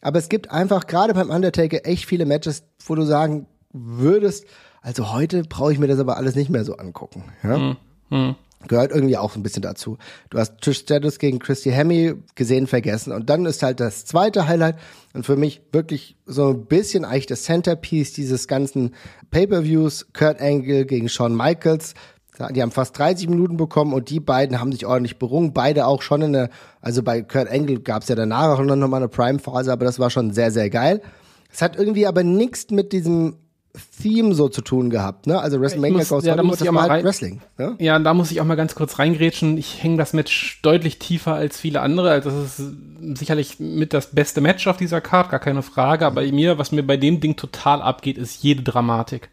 [0.00, 4.46] Aber es gibt einfach gerade beim Undertaker echt viele Matches, wo du sagen würdest,
[4.82, 7.24] also heute brauche ich mir das aber alles nicht mehr so angucken.
[7.42, 7.76] Ja?
[8.68, 9.96] gehört irgendwie auch ein bisschen dazu.
[10.28, 13.12] Du hast Trish Stratus gegen Christy Hemme gesehen, vergessen.
[13.12, 14.76] Und dann ist halt das zweite Highlight
[15.14, 18.94] und für mich wirklich so ein bisschen eigentlich das Centerpiece dieses ganzen
[19.30, 21.94] Pay-Per-Views, Kurt Angle gegen Shawn Michaels.
[22.48, 25.52] Die haben fast 30 Minuten bekommen und die beiden haben sich ordentlich berungen.
[25.52, 26.50] Beide auch schon in der,
[26.80, 29.98] also bei Kurt Angle gab es ja danach auch noch mal eine Prime-Phase, aber das
[29.98, 31.02] war schon sehr, sehr geil.
[31.52, 33.36] Es hat irgendwie aber nichts mit diesem
[34.02, 35.40] Theme so zu tun gehabt, ne?
[35.40, 37.40] Also WrestleMania muss, ja, da muss ich auch mal halt Wrestling.
[37.56, 37.76] Ne?
[37.78, 39.56] Ja, da muss ich auch mal ganz kurz reingrätschen.
[39.58, 42.10] Ich hänge das Match deutlich tiefer als viele andere.
[42.10, 42.72] Also das ist
[43.14, 46.04] sicherlich mit das beste Match auf dieser Card, gar keine Frage.
[46.04, 49.28] Aber mir, was mir bei dem Ding total abgeht, ist jede Dramatik.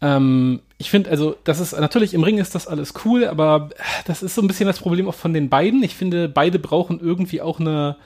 [0.00, 3.70] Ähm, ich finde, also, das ist, natürlich im Ring ist das alles cool, aber
[4.06, 5.82] das ist so ein bisschen das Problem auch von den beiden.
[5.82, 7.96] Ich finde, beide brauchen irgendwie auch eine,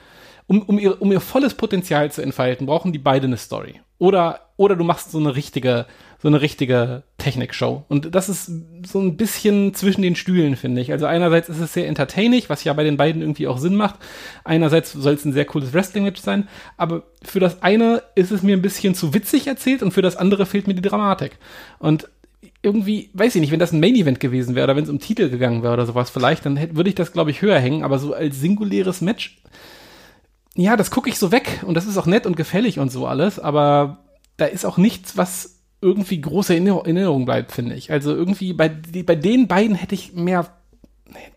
[0.47, 3.79] um, um, ihr, um ihr volles Potenzial zu entfalten, brauchen die beide eine Story.
[3.99, 5.85] Oder, oder du machst so eine richtige,
[6.21, 7.83] so eine richtige Technikshow.
[7.87, 8.51] Und das ist
[8.85, 10.91] so ein bisschen zwischen den Stühlen, finde ich.
[10.91, 13.95] Also einerseits ist es sehr entertaining, was ja bei den beiden irgendwie auch Sinn macht.
[14.43, 16.47] Einerseits soll es ein sehr cooles Wrestling-Match sein.
[16.77, 20.15] Aber für das eine ist es mir ein bisschen zu witzig erzählt und für das
[20.15, 21.37] andere fehlt mir die Dramatik.
[21.79, 22.07] Und
[22.61, 25.29] irgendwie, weiß ich nicht, wenn das ein Main-Event gewesen wäre oder wenn es um Titel
[25.29, 27.83] gegangen wäre oder sowas vielleicht, dann hätte, würde ich das, glaube ich, höher hängen.
[27.83, 29.37] Aber so als singuläres Match,
[30.55, 33.07] ja, das gucke ich so weg und das ist auch nett und gefällig und so
[33.07, 34.02] alles, aber
[34.37, 37.91] da ist auch nichts, was irgendwie große Erinner- Erinnerung bleibt, finde ich.
[37.91, 40.47] Also irgendwie bei, bei den beiden hätte ich mehr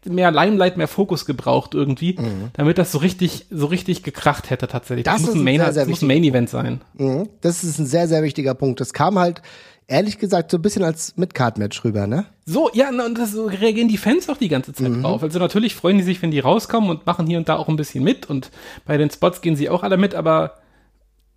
[0.06, 2.16] mehr Limelight, mehr Fokus gebraucht irgendwie,
[2.54, 5.04] damit das so richtig so richtig gekracht hätte tatsächlich.
[5.04, 5.10] Mhm.
[5.10, 6.80] Das muss ein Main, sehr, sehr das muss ein Main Event sein.
[6.94, 7.28] Mhm.
[7.42, 8.80] Das ist ein sehr, sehr wichtiger Punkt.
[8.80, 9.42] Das kam halt,
[9.86, 12.24] ehrlich gesagt, so ein bisschen als Mid-Card-Match rüber, ne?
[12.46, 15.02] So, ja, und das so reagieren die Fans auch die ganze Zeit Mhm.
[15.02, 15.22] drauf.
[15.22, 17.76] Also natürlich freuen die sich, wenn die rauskommen und machen hier und da auch ein
[17.76, 18.50] bisschen mit und
[18.86, 20.54] bei den Spots gehen sie auch alle mit, aber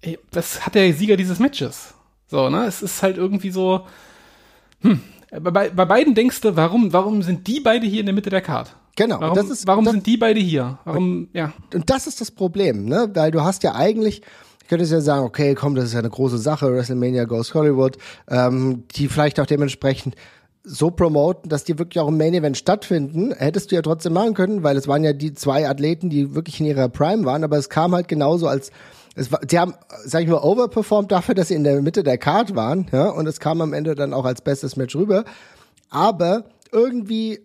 [0.02, 1.94] ey, was hat der Sieger dieses Matches?
[2.28, 2.66] So, ne?
[2.66, 3.86] Es ist halt irgendwie so,
[4.82, 8.30] hm, bei, bei beiden denkst du, warum, warum sind die beide hier in der Mitte
[8.30, 8.76] der Card?
[8.96, 9.20] Genau.
[9.22, 10.78] Warum, das ist, warum das, sind die beide hier?
[10.84, 11.54] Warum, ja.
[11.74, 13.10] und das ist das Problem, ne?
[13.14, 14.22] Weil du hast ja eigentlich,
[14.62, 17.98] ich könnte ja sagen, okay, komm, das ist ja eine große Sache, WrestleMania Goes Hollywood,
[18.30, 20.16] ähm, die vielleicht auch dementsprechend
[20.64, 24.34] so promoten, dass die wirklich auch im Main Event stattfinden, hättest du ja trotzdem machen
[24.34, 27.58] können, weil es waren ja die zwei Athleten, die wirklich in ihrer Prime waren, aber
[27.58, 28.72] es kam halt genauso als
[29.20, 29.74] es war, die haben,
[30.06, 33.28] sag ich mal, overperformed dafür, dass sie in der Mitte der Card waren, ja, und
[33.28, 35.26] es kam am Ende dann auch als bestes Match rüber.
[35.90, 37.40] Aber irgendwie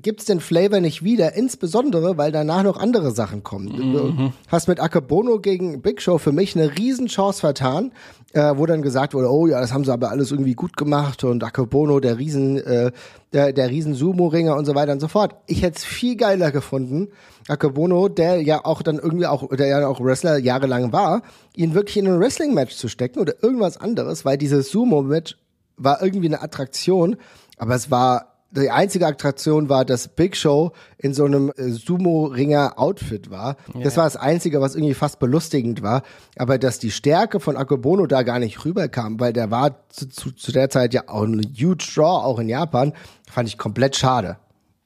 [0.00, 3.68] gibt's den Flavor nicht wieder, insbesondere, weil danach noch andere Sachen kommen.
[3.68, 7.92] Du hast mit Akebono gegen Big Show für mich eine Riesenchance vertan,
[8.32, 11.24] äh, wo dann gesagt wurde, oh ja, das haben sie aber alles irgendwie gut gemacht
[11.24, 12.90] und Akebono, der Riesen, äh,
[13.32, 15.34] der, der Riesen-Sumo-Ringer und so weiter und so fort.
[15.46, 17.08] Ich hätte es viel geiler gefunden,
[17.48, 21.22] Akebono, der ja auch dann irgendwie auch, der ja auch Wrestler jahrelang war,
[21.54, 25.36] ihn wirklich in ein Wrestling-Match zu stecken oder irgendwas anderes, weil dieses Sumo-Match
[25.76, 27.16] war irgendwie eine Attraktion,
[27.58, 33.30] aber es war die einzige Attraktion war, dass Big Show in so einem äh, Sumo-Ringer-Outfit
[33.30, 33.56] war.
[33.82, 36.02] Das war das Einzige, was irgendwie fast belustigend war.
[36.36, 40.32] Aber dass die Stärke von Akebono da gar nicht rüberkam, weil der war zu, zu,
[40.32, 42.92] zu der Zeit ja auch ein huge Draw, auch in Japan,
[43.30, 44.38] fand ich komplett schade.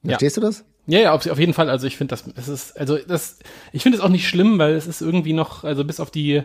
[0.04, 0.64] Verstehst du das?
[0.90, 1.68] Ja, ja, auf, auf jeden Fall.
[1.68, 3.40] Also ich finde das, es ist, also das,
[3.72, 6.42] ich finde es auch nicht schlimm, weil es ist irgendwie noch, also bis auf die,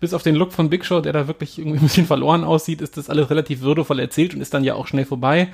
[0.00, 2.82] bis auf den Look von Big Show, der da wirklich irgendwie ein bisschen verloren aussieht,
[2.82, 5.48] ist das alles relativ würdevoll erzählt und ist dann ja auch schnell vorbei.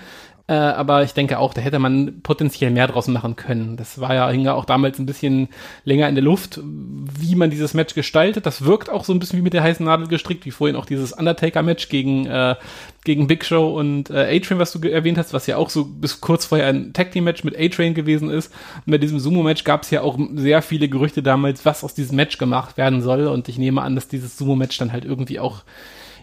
[0.48, 3.76] Äh, aber ich denke auch, da hätte man potenziell mehr draus machen können.
[3.76, 5.48] Das war ja, hing ja auch damals ein bisschen
[5.84, 8.44] länger in der Luft, wie man dieses Match gestaltet.
[8.44, 10.84] Das wirkt auch so ein bisschen wie mit der heißen Nadel gestrickt, wie vorhin auch
[10.84, 12.56] dieses Undertaker-Match gegen, äh,
[13.04, 16.20] gegen Big Show und äh, A-Train, was du erwähnt hast, was ja auch so bis
[16.20, 18.52] kurz vorher ein Tag-Team-Match mit A-Train gewesen ist.
[18.84, 22.16] Und bei diesem Sumo-Match gab es ja auch sehr viele Gerüchte damals, was aus diesem
[22.16, 23.28] Match gemacht werden soll.
[23.28, 25.62] Und ich nehme an, dass dieses Sumo-Match dann halt irgendwie auch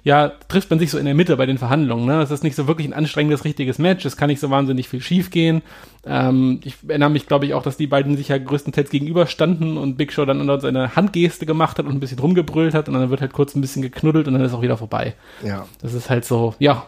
[0.10, 2.08] ja, trifft man sich so in der Mitte bei den Verhandlungen.
[2.08, 2.20] Ne?
[2.24, 4.04] Es ist nicht so wirklich ein anstrengendes, richtiges Match.
[4.06, 5.62] Es kann nicht so wahnsinnig viel schief gehen.
[6.04, 9.98] Ähm, ich erinnere mich, glaube ich, auch, dass die beiden sich ja größtenteils gegenüberstanden und
[9.98, 13.12] Big Show dann dort seine Handgeste gemacht hat und ein bisschen rumgebrüllt hat und dann
[13.12, 15.14] wird halt kurz ein bisschen geknuddelt und dann ist auch wieder vorbei.
[15.46, 15.68] Ja.
[15.80, 16.88] Das ist halt so, ja,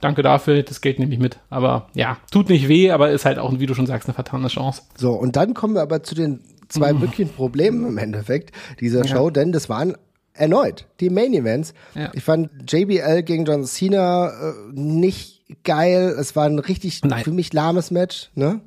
[0.00, 1.38] danke dafür, das Geld nehme ich mit.
[1.50, 4.48] Aber ja, tut nicht weh, aber ist halt auch, wie du schon sagst, eine vertane
[4.48, 4.80] Chance.
[4.96, 7.02] So, und dann kommen wir aber zu den zwei Mhm.
[7.02, 9.94] wirklichen Problemen im Endeffekt dieser Show, denn das waren
[10.34, 11.74] erneut die Main Events.
[11.94, 12.10] Ja.
[12.12, 16.14] Ich fand JBL gegen John Cena äh, nicht geil.
[16.18, 17.24] Es war ein richtig Nein.
[17.24, 18.60] für mich lahmes Match, ne?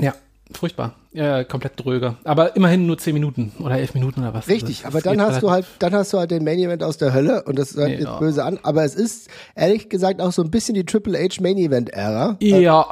[0.00, 0.14] Ja,
[0.52, 0.94] furchtbar.
[1.12, 2.16] Ja, komplett dröge.
[2.24, 4.48] Aber immerhin nur 10 Minuten oder 11 Minuten oder was.
[4.48, 6.96] Richtig, Das- aber dann hast du halt, dann hast du halt den Main Event aus
[6.96, 7.98] der Hölle und das hört Ja.
[7.98, 11.42] jetzt böse an, aber es ist ehrlich gesagt auch so ein bisschen die Triple H
[11.42, 12.86] Main Event Ära Ja,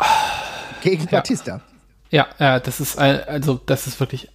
[0.82, 1.62] gegen Batista.
[2.10, 4.28] Ja, ja, das ist ein- also das ist wirklich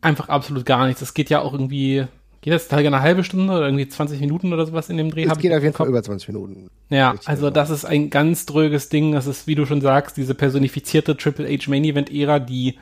[0.00, 1.00] einfach absolut gar nichts.
[1.02, 2.06] Es geht ja auch irgendwie
[2.40, 5.24] Geht das Teil eine halbe Stunde oder irgendwie 20 Minuten oder sowas in dem Dreh?
[5.24, 6.68] Es geht auf jeden Fall über 20 Minuten.
[6.88, 9.12] Ja, also das ist ein ganz dröges Ding.
[9.12, 12.78] Das ist, wie du schon sagst, diese personifizierte Triple H Main Event Ära, die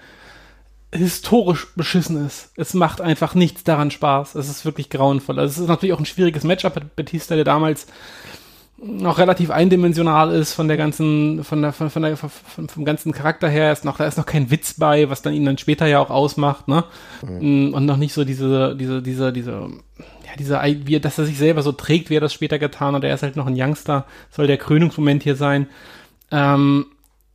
[0.93, 2.51] historisch beschissen ist.
[2.57, 4.35] Es macht einfach nichts daran Spaß.
[4.35, 5.39] Es ist wirklich grauenvoll.
[5.39, 6.81] Also es ist natürlich auch ein schwieriges Matchup.
[6.95, 7.87] Batista, der damals
[8.79, 13.13] noch relativ eindimensional ist von der ganzen, von der, von, von der, von, vom ganzen
[13.13, 15.87] Charakter her, ist noch, da ist noch kein Witz bei, was dann ihn dann später
[15.87, 16.85] ja auch ausmacht, ne?
[17.27, 17.73] Mhm.
[17.73, 21.63] Und noch nicht so diese, diese, diese, diese, ja, diese, wie, dass er sich selber
[21.63, 23.05] so trägt, wie er das später getan hat.
[23.05, 25.69] Er ist halt noch ein Youngster, soll der Krönungsmoment hier sein.
[26.31, 26.87] Ähm,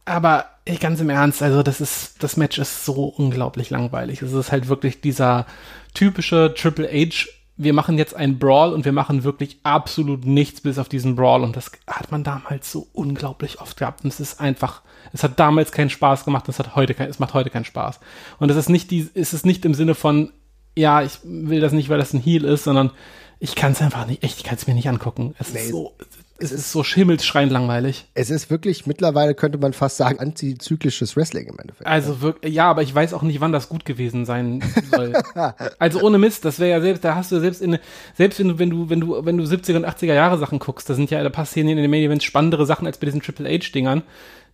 [0.06, 4.22] aber ey, ganz im Ernst, also das ist, das Match ist so unglaublich langweilig.
[4.22, 5.48] Es ist halt wirklich dieser
[5.96, 7.28] typische Triple H
[7.64, 11.44] wir machen jetzt einen Brawl und wir machen wirklich absolut nichts bis auf diesen Brawl.
[11.44, 14.04] Und das hat man damals so unglaublich oft gehabt.
[14.04, 14.82] Und es ist einfach,
[15.14, 18.00] es hat damals keinen Spaß gemacht, es hat heute kein, es macht heute keinen Spaß.
[18.40, 20.32] Und es ist nicht die, es ist nicht im Sinne von,
[20.76, 22.92] ja, ich will das nicht, weil das ein Heal ist, sondern
[23.40, 25.36] ich kann es einfach nicht, echt, ich kann es mir nicht angucken.
[25.38, 25.94] Es nee, ist so,
[26.42, 28.06] es ist so schimmelsschreiend langweilig.
[28.14, 31.88] Es ist wirklich mittlerweile, könnte man fast sagen, antizyklisches Wrestling im Endeffekt.
[31.88, 35.14] Also wirklich, ja, aber ich weiß auch nicht, wann das gut gewesen sein soll.
[35.80, 37.78] also ohne Mist, das wäre ja selbst, da hast du selbst in,
[38.16, 40.90] selbst wenn du, wenn du, wenn du, wenn du 70er und 80er Jahre Sachen guckst,
[40.90, 43.50] da sind ja, da passieren in den Main Events spannendere Sachen als bei diesen Triple
[43.50, 44.04] H-Dingern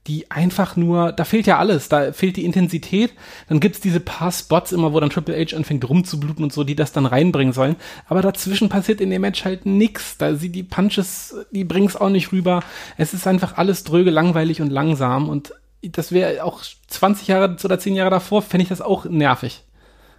[0.07, 3.13] die einfach nur, da fehlt ja alles, da fehlt die Intensität,
[3.49, 6.75] dann gibt's diese paar Spots immer, wo dann Triple H anfängt rumzubluten und so, die
[6.75, 7.75] das dann reinbringen sollen,
[8.07, 12.09] aber dazwischen passiert in dem Match halt nix, da sie die Punches, die bringen's auch
[12.09, 12.63] nicht rüber,
[12.97, 15.29] es ist einfach alles dröge, langweilig und langsam.
[15.29, 19.63] Und das wäre auch 20 Jahre oder 10 Jahre davor, fände ich das auch nervig.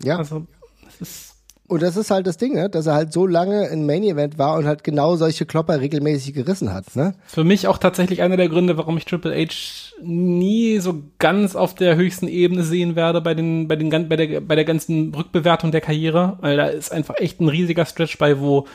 [0.02, 0.16] Ja.
[0.16, 0.46] Also,
[0.88, 1.27] es ist
[1.68, 2.70] und das ist halt das Ding, ne?
[2.70, 6.32] dass er halt so lange in Main Event war und halt genau solche Klopper regelmäßig
[6.32, 6.96] gerissen hat.
[6.96, 7.14] Ne?
[7.26, 11.74] Für mich auch tatsächlich einer der Gründe, warum ich Triple H nie so ganz auf
[11.74, 15.70] der höchsten Ebene sehen werde bei den, bei den, bei der, bei der ganzen Rückbewertung
[15.70, 18.66] der Karriere, weil da ist einfach echt ein riesiger Stretch bei, wo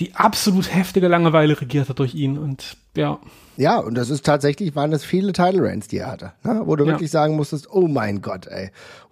[0.00, 3.20] die absolut heftige Langeweile regiert hat durch ihn und ja.
[3.56, 6.62] Ja, und das ist tatsächlich, waren das viele Title Reigns, die er hatte, ne?
[6.64, 6.92] wo du ja.
[6.92, 8.70] wirklich sagen musstest, oh mein Gott, ey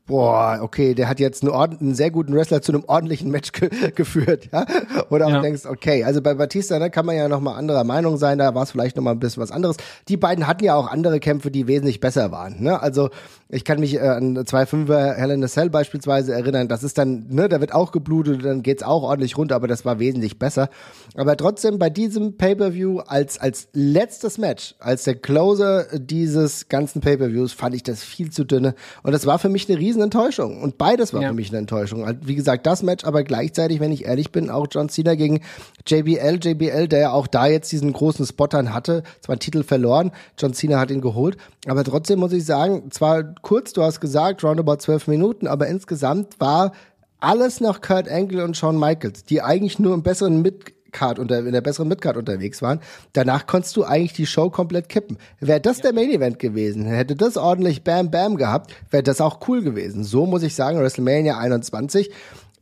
[0.09, 3.68] boah, okay, der hat jetzt einen, einen sehr guten Wrestler zu einem ordentlichen Match ge
[3.94, 4.66] geführt, ja.
[5.11, 5.40] Oder auch ja.
[5.40, 8.55] denkst, okay, also bei Batista, ne, kann man ja noch mal anderer Meinung sein, da
[8.55, 9.77] war es vielleicht noch mal ein bisschen was anderes.
[10.09, 12.83] Die beiden hatten ja auch andere Kämpfe, die wesentlich besser waren, ne.
[12.83, 13.11] Also
[13.51, 16.99] ich kann mich äh, an zwei Fünfer Hell in a Cell beispielsweise erinnern, das ist
[16.99, 20.38] dann, ne, da wird auch geblutet, dann geht's auch ordentlich runter, aber das war wesentlich
[20.38, 20.71] besser.
[21.14, 27.53] Aber trotzdem bei diesem Pay-Per-View als, als letztes Match, als der Closer dieses ganzen Pay-Per-Views,
[27.53, 28.75] fand ich das viel zu dünne.
[29.03, 30.63] Und das war für mich eine riesen Enttäuschung.
[30.63, 31.29] Und beides war ja.
[31.29, 32.05] für mich eine Enttäuschung.
[32.05, 35.41] Also, wie gesagt, das Match, aber gleichzeitig, wenn ich ehrlich bin, auch John Cena gegen
[35.87, 40.13] JBL, JBL, der ja auch da jetzt diesen großen Spottern hatte, zwar einen Titel verloren,
[40.39, 44.45] John Cena hat ihn geholt, aber trotzdem muss ich sagen, zwar kurz, du hast gesagt,
[44.45, 46.73] roundabout zwölf Minuten, aber insgesamt war
[47.21, 51.38] alles nach Kurt Angle und Shawn Michaels, die eigentlich nur im besseren Mit Card unter,
[51.38, 52.81] in der besseren Midcard unterwegs waren.
[53.12, 55.18] Danach konntest du eigentlich die Show komplett kippen.
[55.40, 55.85] Wäre das ja.
[55.85, 60.05] der Main Event gewesen, hätte das ordentlich Bam Bam gehabt, wäre das auch cool gewesen.
[60.05, 62.11] So muss ich sagen, WrestleMania 21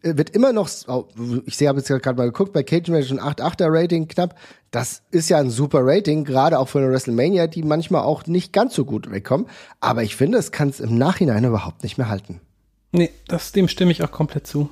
[0.02, 1.06] äh, wird immer noch, oh,
[1.46, 4.36] ich sehe, habe jetzt gerade mal geguckt, bei Cage Match ein 8-8er Rating knapp.
[4.70, 8.52] Das ist ja ein super Rating, gerade auch für eine WrestleMania, die manchmal auch nicht
[8.52, 9.46] ganz so gut wegkommen.
[9.80, 12.40] Aber ich finde, es kann es im Nachhinein überhaupt nicht mehr halten.
[12.92, 14.70] Nee, das, dem stimme ich auch komplett zu.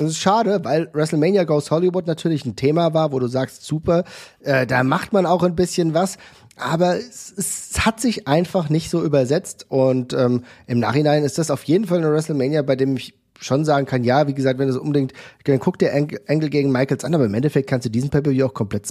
[0.00, 4.04] Das ist schade, weil WrestleMania Goes Hollywood natürlich ein Thema war, wo du sagst, super,
[4.40, 6.16] äh, da macht man auch ein bisschen was.
[6.56, 9.66] Aber es, es hat sich einfach nicht so übersetzt.
[9.68, 13.66] Und ähm, im Nachhinein ist das auf jeden Fall eine WrestleMania, bei dem ich schon
[13.66, 15.12] sagen kann, ja, wie gesagt, wenn du es unbedingt,
[15.44, 18.54] dann guck dir Engel gegen Michaels an, aber im Endeffekt kannst du diesen Pay-Per-View auch
[18.54, 18.86] komplett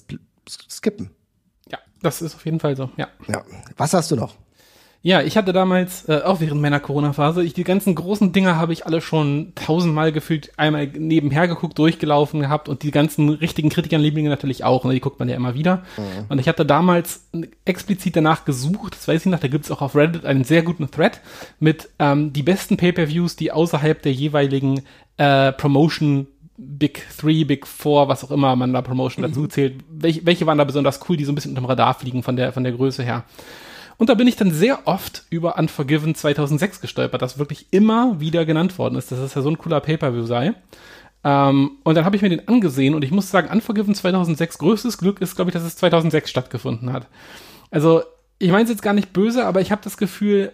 [0.70, 1.10] skippen.
[1.72, 3.08] Ja, das ist auf jeden Fall so, ja.
[3.28, 3.44] Ja.
[3.78, 4.36] Was hast du noch?
[5.02, 8.74] Ja, ich hatte damals, äh, auch während meiner Corona-Phase, ich, die ganzen großen Dinger habe
[8.74, 14.30] ich alle schon tausendmal gefühlt einmal nebenher geguckt, durchgelaufen gehabt und die ganzen richtigen Kritikern-Lieblinge
[14.30, 15.84] natürlich auch, ne, die guckt man ja immer wieder.
[15.96, 16.26] Mhm.
[16.28, 17.30] Und ich hatte damals
[17.64, 20.92] explizit danach gesucht, das weiß ich noch, da gibt's auch auf Reddit einen sehr guten
[20.92, 21.22] Thread
[21.62, 24.82] mit ähm, die besten Pay-Per-Views, die außerhalb der jeweiligen
[25.16, 29.76] äh, Promotion Big Three, Big Four, was auch immer man da Promotion dazu zählt.
[29.90, 32.52] Welche, welche waren da besonders cool, die so ein bisschen unterm Radar fliegen von der,
[32.52, 33.24] von der Größe her?
[34.00, 38.46] Und da bin ich dann sehr oft über Unforgiven 2006 gestolpert, das wirklich immer wieder
[38.46, 40.54] genannt worden ist, dass es ja so ein cooler Pay-Per-View sei.
[41.26, 44.98] Ähm, und dann habe ich mir den angesehen und ich muss sagen, Unforgiven 2006, größtes
[45.00, 47.08] Glück ist, glaube ich, dass es 2006 stattgefunden hat.
[47.72, 48.04] Also,
[48.38, 50.54] ich meine es jetzt gar nicht böse, aber ich habe das Gefühl,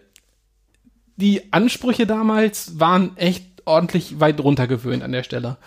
[1.15, 5.57] die Ansprüche damals waren echt ordentlich weit runtergewöhnt an der Stelle.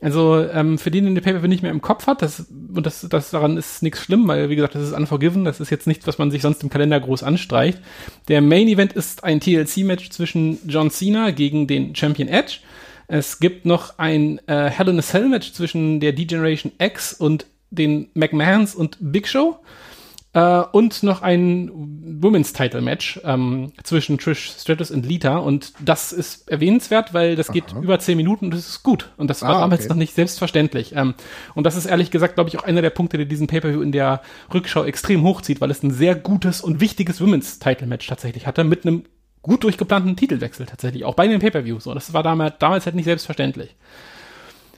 [0.00, 3.06] Also ähm, für den, den der Paper nicht mehr im Kopf hat, das, und das,
[3.08, 6.06] das daran ist nichts schlimm, weil wie gesagt, das ist unforgiven, das ist jetzt nichts,
[6.06, 7.80] was man sich sonst im Kalender groß anstreicht.
[8.28, 12.58] Der Main Event ist ein TLC-Match zwischen John Cena gegen den Champion Edge.
[13.08, 17.46] Es gibt noch ein äh, Hell in a Cell Match zwischen der D-Generation X und
[17.70, 19.58] den McMahons und Big Show.
[20.36, 21.70] Äh, und noch ein
[22.20, 25.38] Women's Title Match ähm, zwischen Trish Stratus und Lita.
[25.38, 27.80] Und das ist erwähnenswert, weil das geht Aha.
[27.80, 29.12] über zehn Minuten und das ist gut.
[29.16, 29.88] Und das war Ah, damals okay.
[29.88, 30.94] noch nicht selbstverständlich.
[30.94, 31.14] Ähm,
[31.54, 33.92] und das ist ehrlich gesagt, glaube ich, auch einer der Punkte, der diesen Pay-Per-View in
[33.92, 34.20] der
[34.52, 38.62] Rückschau extrem hochzieht, weil es ein sehr gutes und wichtiges Women's Title Match tatsächlich hatte,
[38.62, 39.04] mit einem
[39.40, 41.84] gut durchgeplanten Titelwechsel tatsächlich, auch bei den Pay-Per-Views.
[41.84, 43.74] So, das war damals, damals halt nicht selbstverständlich.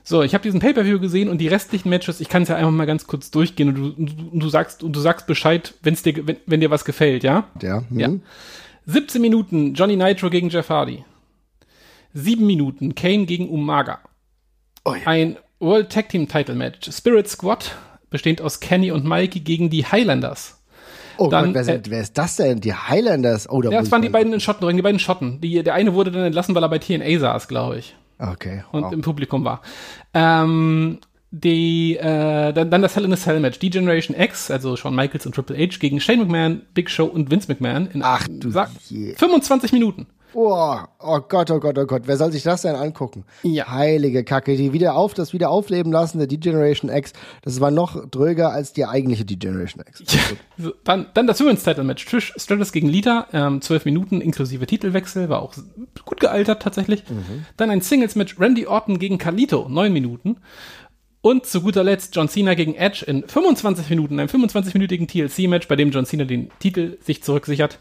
[0.09, 2.71] So, ich habe diesen Pay-per-View gesehen und die restlichen Matches, ich kann es ja einfach
[2.71, 6.25] mal ganz kurz durchgehen und du, und du, sagst und du sagst Bescheid, wenn's dir
[6.25, 7.43] wenn, wenn dir was gefällt, ja?
[7.61, 7.83] Ja.
[7.89, 7.99] Hm.
[7.99, 8.09] Ja.
[8.87, 11.05] 17 Minuten Johnny Nitro gegen Jeff Hardy.
[12.15, 13.99] 7 Minuten Kane gegen Umaga.
[14.83, 15.01] Oh ja.
[15.05, 16.91] Ein World Tag Team Title Match.
[16.91, 17.75] Spirit Squad
[18.09, 20.59] bestehend aus Kenny und Mikey gegen die Highlanders.
[21.19, 22.61] Oh Dann, Gott, wer, sind, äh, wer ist das denn?
[22.61, 23.47] Die Highlanders?
[23.47, 25.39] Oh, da Ja, das waren die beiden in Schottenring, die beiden Schotten.
[25.39, 27.95] Die, der eine wurde dann entlassen, weil er bei TNA saß, glaube ich.
[28.19, 28.63] Okay.
[28.71, 28.93] und wow.
[28.93, 29.61] im Publikum war.
[30.13, 30.99] Ähm,
[31.31, 33.59] die, äh, dann, dann das Hell in a Cell Match.
[33.59, 37.29] Die Generation X, also Shawn Michaels und Triple H gegen Shane McMahon, Big Show und
[37.29, 39.13] Vince McMahon in Ach du sag, je.
[39.15, 40.07] 25 Minuten.
[40.33, 42.03] Oh, oh Gott, oh Gott, oh Gott.
[42.05, 43.23] Wer soll sich das denn angucken?
[43.43, 43.69] Ja.
[43.69, 44.55] Heilige Kacke.
[44.55, 47.13] Die wieder auf, das wieder aufleben lassen, der D-Generation X.
[47.41, 50.03] Das war noch dröger als die eigentliche D-Generation X.
[50.57, 52.05] So, dann, dann das Women's Title Match.
[52.05, 55.53] Trish Stratus gegen Lita, ähm, 12 Minuten inklusive Titelwechsel, war auch
[56.05, 57.03] gut gealtert tatsächlich.
[57.57, 60.37] Dann ein Singles Match Randy Orton gegen Carlito, 9 Minuten.
[61.21, 65.75] Und zu guter Letzt John Cena gegen Edge in 25 Minuten, einem 25-minütigen TLC-Match, bei
[65.75, 67.79] dem John Cena den Titel sich zurücksichert.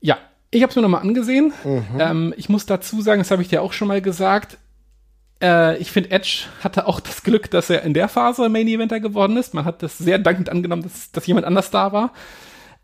[0.00, 0.18] Ja,
[0.52, 1.52] ich habe es mir nochmal angesehen.
[1.98, 4.58] Ähm, ich muss dazu sagen, das habe ich dir auch schon mal gesagt.
[5.42, 9.00] Äh, ich finde, Edge hatte auch das Glück, dass er in der Phase Main Eventer
[9.00, 9.54] geworden ist.
[9.54, 12.12] Man hat das sehr dankend angenommen, dass, dass jemand anders da war.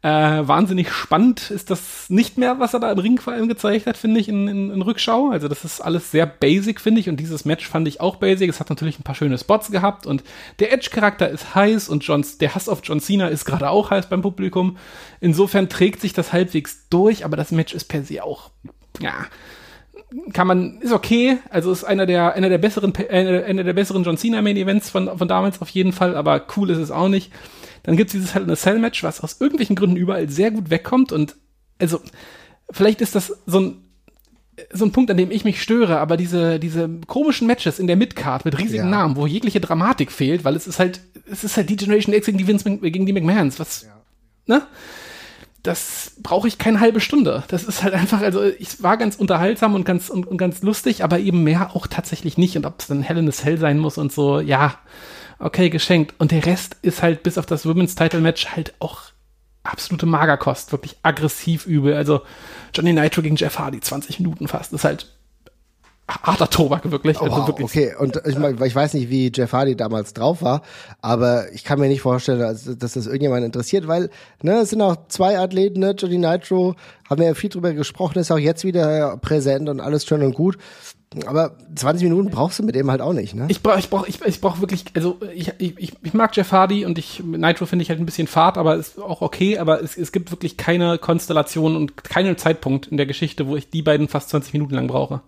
[0.01, 0.09] Äh,
[0.46, 3.96] wahnsinnig spannend ist das nicht mehr, was er da im Ring vor allem gezeigt hat,
[3.96, 5.30] finde ich, in, in, in Rückschau.
[5.30, 7.09] Also das ist alles sehr basic, finde ich.
[7.09, 8.49] Und dieses Match fand ich auch basic.
[8.49, 10.07] Es hat natürlich ein paar schöne Spots gehabt.
[10.07, 10.22] Und
[10.61, 14.09] der Edge-Charakter ist heiß und Johns, der Hass auf John Cena ist gerade auch heiß
[14.09, 14.76] beim Publikum.
[15.20, 18.51] Insofern trägt sich das halbwegs durch, aber das Match ist per se auch,
[19.01, 19.26] ja,
[20.32, 21.38] kann man, ist okay.
[21.51, 24.90] Also ist einer der, einer der besseren, äh, einer der besseren John Cena Main Events
[24.90, 27.32] von, von damals auf jeden Fall, aber cool ist es auch nicht.
[27.89, 30.68] Dann gibt's dieses Hell in a Cell Match, was aus irgendwelchen Gründen überall sehr gut
[30.68, 31.36] wegkommt und,
[31.78, 32.03] also,
[32.70, 33.76] vielleicht ist das so ein,
[34.70, 37.97] so ein Punkt, an dem ich mich störe, aber diese, diese komischen Matches in der
[37.97, 38.91] Midcard mit riesigen Ja.
[38.91, 41.01] Namen, wo jegliche Dramatik fehlt, weil es ist halt,
[41.32, 43.86] es ist halt die Generation X gegen die Vince, gegen die McMahons, was,
[44.45, 44.66] ne?
[45.62, 47.43] das brauche ich keine halbe Stunde.
[47.49, 51.05] Das ist halt einfach, also ich war ganz unterhaltsam und ganz und, und ganz lustig,
[51.05, 52.55] aber eben mehr auch tatsächlich nicht.
[52.59, 54.74] Und ob es dann Hell in a Cell sein muss und so, ja,
[55.39, 56.14] okay, geschenkt.
[56.18, 59.03] Und der Rest ist halt bis auf das Women's Title Match halt auch
[59.62, 61.95] absolute Magerkost, wirklich aggressiv übel.
[61.95, 62.22] Also
[62.74, 65.07] Johnny Nitro gegen Jeff Hardy, 20 Minuten fast, ist halt
[66.09, 67.20] harter Tobak, wirklich.
[67.20, 67.66] Also Wow, wirklich.
[67.66, 70.62] okay, und ich, mein, ich weiß nicht, wie Jeff Hardy damals drauf war,
[71.03, 74.09] aber ich kann mir nicht vorstellen, dass, dass das irgendjemand interessiert, weil
[74.43, 76.76] ne, es sind auch zwei Athleten, ne, Johnny Nitro,
[77.09, 80.34] haben wir ja viel drüber gesprochen, ist auch jetzt wieder präsent und alles schön und
[80.34, 80.57] gut.
[81.26, 83.46] Aber 20 Minuten brauchst du mit dem halt auch nicht, ne?
[83.48, 86.84] Ich brauche ich brauch, ich, ich brauch wirklich, also ich, ich, ich mag Jeff Hardy
[86.84, 89.96] und ich, Nitro finde ich halt ein bisschen fad, aber ist auch okay, aber es,
[89.96, 94.09] es gibt wirklich keine Konstellation und keinen Zeitpunkt in der Geschichte, wo ich die beiden
[94.09, 95.22] fast 20 Minuten lang brauche.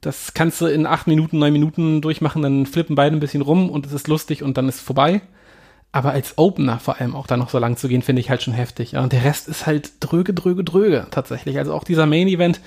[0.00, 3.70] Das kannst du in acht Minuten, neun Minuten durchmachen, dann flippen beide ein bisschen rum
[3.70, 5.20] und es ist lustig und dann ist vorbei.
[5.94, 8.42] Aber als Opener vor allem auch da noch so lang zu gehen, finde ich halt
[8.42, 8.92] schon heftig.
[8.92, 9.02] Ja.
[9.02, 11.58] Und der Rest ist halt dröge, dröge, dröge tatsächlich.
[11.58, 12.60] Also auch dieser Main Event,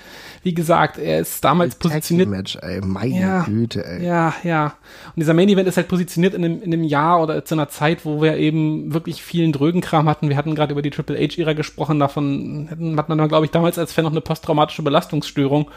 [0.44, 2.28] wie gesagt, er ist damals positioniert.
[2.28, 4.06] Match, ey, meine Ja, Güte, ey.
[4.06, 4.66] Ja, ja.
[4.66, 7.68] Und dieser Main Event ist halt positioniert in einem, in einem Jahr oder zu einer
[7.68, 10.28] Zeit, wo wir eben wirklich vielen Drögenkram hatten.
[10.28, 13.76] Wir hatten gerade über die Triple H-Ära gesprochen, davon hatten- hat man, glaube ich, damals
[13.76, 15.68] als Fan noch eine posttraumatische Belastungsstörung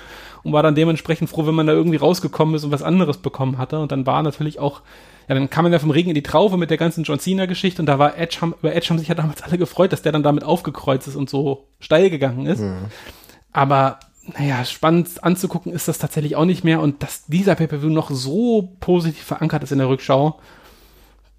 [0.43, 3.57] und war dann dementsprechend froh, wenn man da irgendwie rausgekommen ist und was anderes bekommen
[3.57, 3.79] hatte.
[3.79, 4.81] Und dann war natürlich auch,
[5.35, 7.85] dann kam man ja vom Regen in die Traufe mit der ganzen John Cena-Geschichte und
[7.85, 10.23] da war Edge, haben, über Edge haben sich ja damals alle gefreut, dass der dann
[10.23, 12.63] damit aufgekreuzt ist und so steil gegangen ist.
[13.53, 13.99] Aber
[14.37, 16.81] naja, spannend anzugucken ist das tatsächlich auch nicht mehr.
[16.81, 20.39] Und dass dieser Pay-Per-View noch so positiv verankert ist in der Rückschau,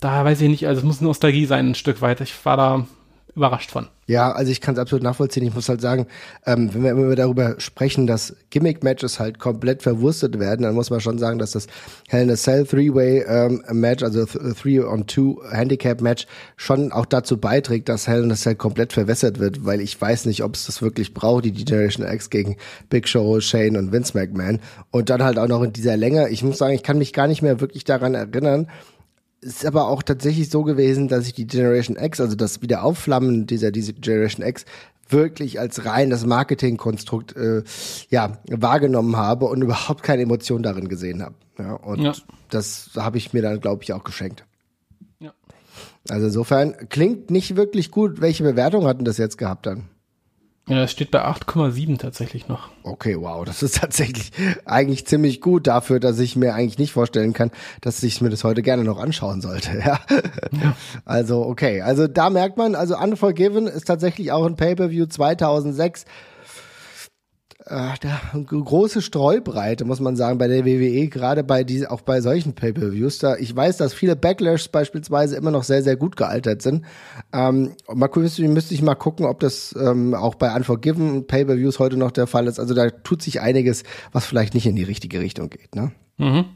[0.00, 2.20] da weiß ich nicht, also es muss Nostalgie sein, ein Stück weit.
[2.20, 2.86] Ich war da
[3.34, 3.88] überrascht von.
[4.06, 5.46] Ja, also ich kann es absolut nachvollziehen.
[5.46, 6.06] Ich muss halt sagen,
[6.44, 11.00] ähm, wenn wir immer darüber sprechen, dass Gimmick-Matches halt komplett verwurstet werden, dann muss man
[11.00, 11.68] schon sagen, dass das
[12.08, 13.62] Hell in a Cell Three-Way ähm,
[14.02, 16.26] also th Three on Two Handicap Match,
[16.56, 20.26] schon auch dazu beiträgt, dass Hell in a Cell komplett verwässert wird, weil ich weiß
[20.26, 22.56] nicht, ob es das wirklich braucht, die Generation X gegen
[22.88, 24.58] Big Show, Shane und Vince McMahon.
[24.90, 26.28] Und dann halt auch noch in dieser Länge.
[26.30, 28.66] Ich muss sagen, ich kann mich gar nicht mehr wirklich daran erinnern,
[29.40, 33.70] ist aber auch tatsächlich so gewesen, dass ich die Generation X, also das Wiederaufflammen dieser
[33.70, 34.64] diese Generation X,
[35.08, 37.62] wirklich als reines Marketingkonstrukt äh,
[38.10, 41.34] ja wahrgenommen habe und überhaupt keine Emotion darin gesehen habe.
[41.58, 42.14] Ja, und ja.
[42.48, 44.44] das habe ich mir dann, glaube ich, auch geschenkt.
[45.18, 45.32] Ja.
[46.08, 48.20] Also insofern klingt nicht wirklich gut.
[48.20, 49.88] Welche Bewertung hatten das jetzt gehabt dann?
[50.70, 52.68] Ja, es steht bei 8,7 tatsächlich noch.
[52.84, 54.30] Okay, wow, das ist tatsächlich
[54.64, 57.50] eigentlich ziemlich gut dafür, dass ich mir eigentlich nicht vorstellen kann,
[57.80, 59.70] dass ich mir das heute gerne noch anschauen sollte.
[59.80, 59.98] Ja.
[60.52, 60.76] ja.
[61.04, 66.06] Also, okay, also da merkt man, also Unforgiven ist tatsächlich auch ein Pay-per-View 2006 äh,
[66.06, 66.08] da,
[67.70, 73.18] große Streubreite, muss man sagen, bei der WWE, gerade bei diese, auch bei solchen Pay-Per-Views.
[73.18, 76.84] Da, ich weiß, dass viele Backlash beispielsweise immer noch sehr, sehr gut gealtert sind.
[77.32, 81.96] Ähm, mal müsste, müsste ich mal gucken, ob das ähm, auch bei Unforgiven Pay-Per-Views heute
[81.96, 82.58] noch der Fall ist.
[82.58, 85.92] Also da tut sich einiges, was vielleicht nicht in die richtige Richtung geht, ne?
[86.18, 86.46] Mhm.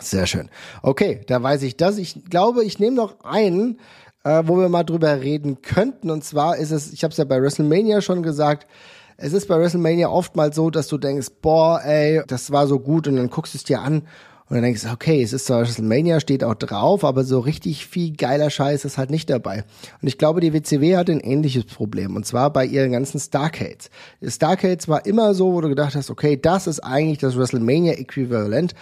[0.00, 0.50] Sehr schön.
[0.82, 1.98] Okay, da weiß ich das.
[1.98, 3.78] Ich glaube, ich nehme noch einen,
[4.24, 6.10] äh, wo wir mal drüber reden könnten.
[6.10, 8.66] Und zwar ist es, ich habe es ja bei WrestleMania schon gesagt,
[9.16, 13.06] es ist bei WrestleMania oftmals so, dass du denkst, boah, ey, das war so gut
[13.08, 14.02] und dann guckst du es dir an
[14.48, 17.86] und dann denkst du, okay, es ist zwar WrestleMania, steht auch drauf, aber so richtig
[17.86, 19.64] viel geiler Scheiß ist halt nicht dabei.
[20.02, 23.88] Und ich glaube, die WCW hat ein ähnliches Problem und zwar bei ihren ganzen Starcades.
[24.22, 28.74] Starcades war immer so, wo du gedacht hast, okay, das ist eigentlich das WrestleMania-Äquivalent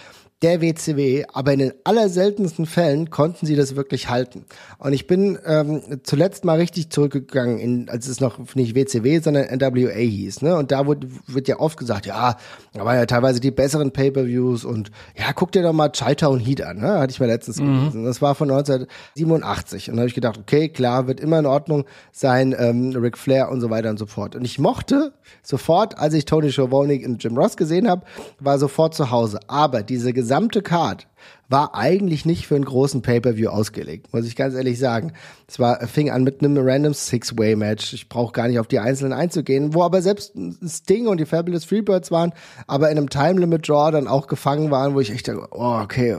[0.43, 4.45] der WCW, aber in den allerseltensten Fällen konnten sie das wirklich halten.
[4.77, 9.45] Und ich bin ähm, zuletzt mal richtig zurückgegangen, in, als es noch nicht WCW, sondern
[9.45, 10.41] NWA hieß.
[10.41, 10.57] Ne?
[10.57, 12.35] Und da wird, wird ja oft gesagt, ja,
[12.73, 16.61] da waren ja teilweise die besseren Pay-per-Views und ja, guck dir doch mal Chi-Town Heat
[16.61, 16.99] an, ne?
[16.99, 17.79] hatte ich mir letztens mhm.
[17.79, 18.03] gelesen.
[18.03, 19.89] Das war von 1987.
[19.89, 23.49] Und da habe ich gedacht, okay, klar, wird immer in Ordnung sein, ähm, Ric Flair
[23.49, 24.35] und so weiter und so fort.
[24.35, 28.01] Und ich mochte sofort, als ich Tony Schiavone und Jim Ross gesehen habe,
[28.41, 29.39] war sofort zu Hause.
[29.47, 31.07] Aber diese gesamte gesamte Card
[31.47, 35.13] war eigentlich nicht für einen großen Pay-per-View ausgelegt, muss ich ganz ehrlich sagen.
[35.47, 37.93] Es war fing an mit einem random Six-Way-Match.
[37.93, 40.33] Ich brauche gar nicht auf die einzelnen einzugehen, wo aber selbst
[40.65, 42.33] Sting und die Fabulous Freebirds waren,
[42.65, 45.81] aber in einem Time Limit Draw dann auch gefangen waren, wo ich echt dachte, oh
[45.83, 46.17] okay,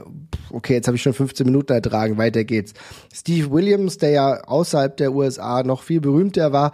[0.51, 2.71] okay, jetzt habe ich schon 15 Minuten ertragen, weiter geht's.
[3.13, 6.71] Steve Williams, der ja außerhalb der USA noch viel berühmter war,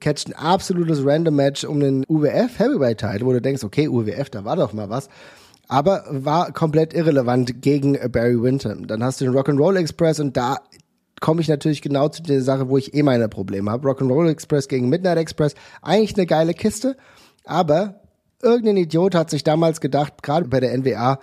[0.00, 4.28] catcht ein absolutes Random Match um den UWF Heavyweight Title, wo du denkst, okay, UWF,
[4.28, 5.08] da war doch mal was
[5.68, 8.86] aber war komplett irrelevant gegen Barry Winton.
[8.86, 10.58] Dann hast du den Rock'n'Roll Express und da
[11.20, 13.88] komme ich natürlich genau zu der Sache, wo ich eh meine Probleme habe.
[13.88, 16.96] Rock'n'Roll Express gegen Midnight Express, eigentlich eine geile Kiste,
[17.44, 18.00] aber
[18.42, 21.18] irgendein Idiot hat sich damals gedacht, gerade bei der NWA,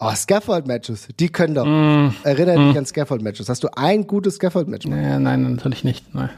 [0.00, 1.64] oh, Scaffold-Matches, die können doch.
[1.64, 2.68] Mm, Erinnere mm.
[2.68, 3.48] dich an Scaffold-Matches.
[3.48, 4.86] Hast du ein gutes Scaffold-Match?
[4.86, 6.14] Nee, nein, natürlich nicht.
[6.14, 6.30] Nein.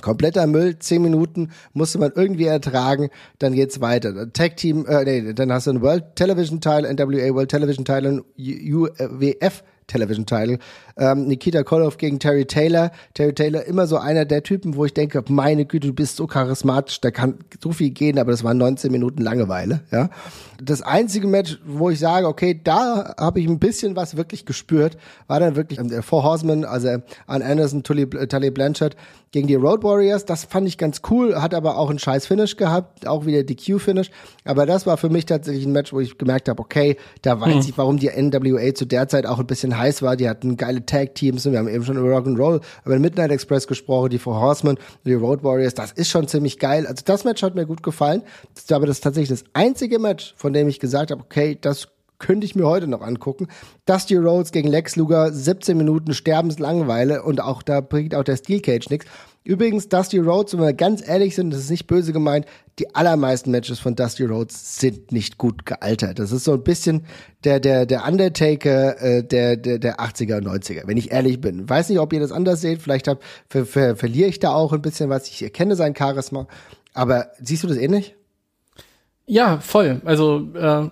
[0.00, 4.32] Kompletter Müll, zehn Minuten musste man irgendwie ertragen, dann geht's weiter.
[4.32, 8.06] Tag Team, äh, nee, dann hast du ein World Television Teil, NWA World Television Teil
[8.06, 10.58] und UWF Television Title.
[10.96, 12.92] Ähm, Nikita Koloff gegen Terry Taylor.
[13.14, 16.26] Terry Taylor immer so einer der Typen, wo ich denke, meine Güte, du bist so
[16.26, 20.10] charismatisch, da kann so viel gehen, aber das waren 19 Minuten Langeweile, ja.
[20.62, 24.96] Das einzige Match, wo ich sage, okay, da habe ich ein bisschen was wirklich gespürt,
[25.26, 26.88] war dann wirklich der Four Horsemen, also
[27.26, 28.96] an Anderson, Tully, Tully Blanchard
[29.34, 30.24] gegen die Road Warriors.
[30.24, 34.10] Das fand ich ganz cool, hat aber auch einen scheiß Finish gehabt, auch wieder DQ-Finish.
[34.44, 37.54] Aber das war für mich tatsächlich ein Match, wo ich gemerkt habe, okay, da weiß
[37.54, 37.60] hm.
[37.60, 40.16] ich, warum die NWA zu der Zeit auch ein bisschen heiß war.
[40.16, 43.66] Die hatten geile Tag-Teams und wir haben eben schon über Rock'n'Roll, über den Midnight Express
[43.66, 45.74] gesprochen, die Four Horsemen, die Road Warriors.
[45.74, 46.86] Das ist schon ziemlich geil.
[46.86, 48.22] Also das Match hat mir gut gefallen.
[48.70, 51.88] Aber das ist tatsächlich das einzige Match, von dem ich gesagt habe, okay, das
[52.24, 53.48] könnte ich mir heute noch angucken.
[53.84, 58.60] Dusty Rhodes gegen Lex Luger, 17 Minuten Sterbenslangweile und auch da bringt auch der Steel
[58.60, 59.06] Cage nichts.
[59.46, 62.46] Übrigens, Dusty Rhodes, wenn wir ganz ehrlich sind, das ist nicht böse gemeint,
[62.78, 66.18] die allermeisten Matches von Dusty Rhodes sind nicht gut gealtert.
[66.18, 67.04] Das ist so ein bisschen
[67.44, 71.68] der, der, der Undertaker äh, der, der, der 80er und 90er, wenn ich ehrlich bin.
[71.68, 74.72] Weiß nicht, ob ihr das anders seht, vielleicht hab, ver, ver, verliere ich da auch
[74.72, 75.28] ein bisschen was.
[75.28, 76.48] Ich erkenne sein Charisma.
[76.94, 78.16] Aber siehst du das ähnlich?
[79.26, 80.00] Ja, voll.
[80.06, 80.88] Also äh,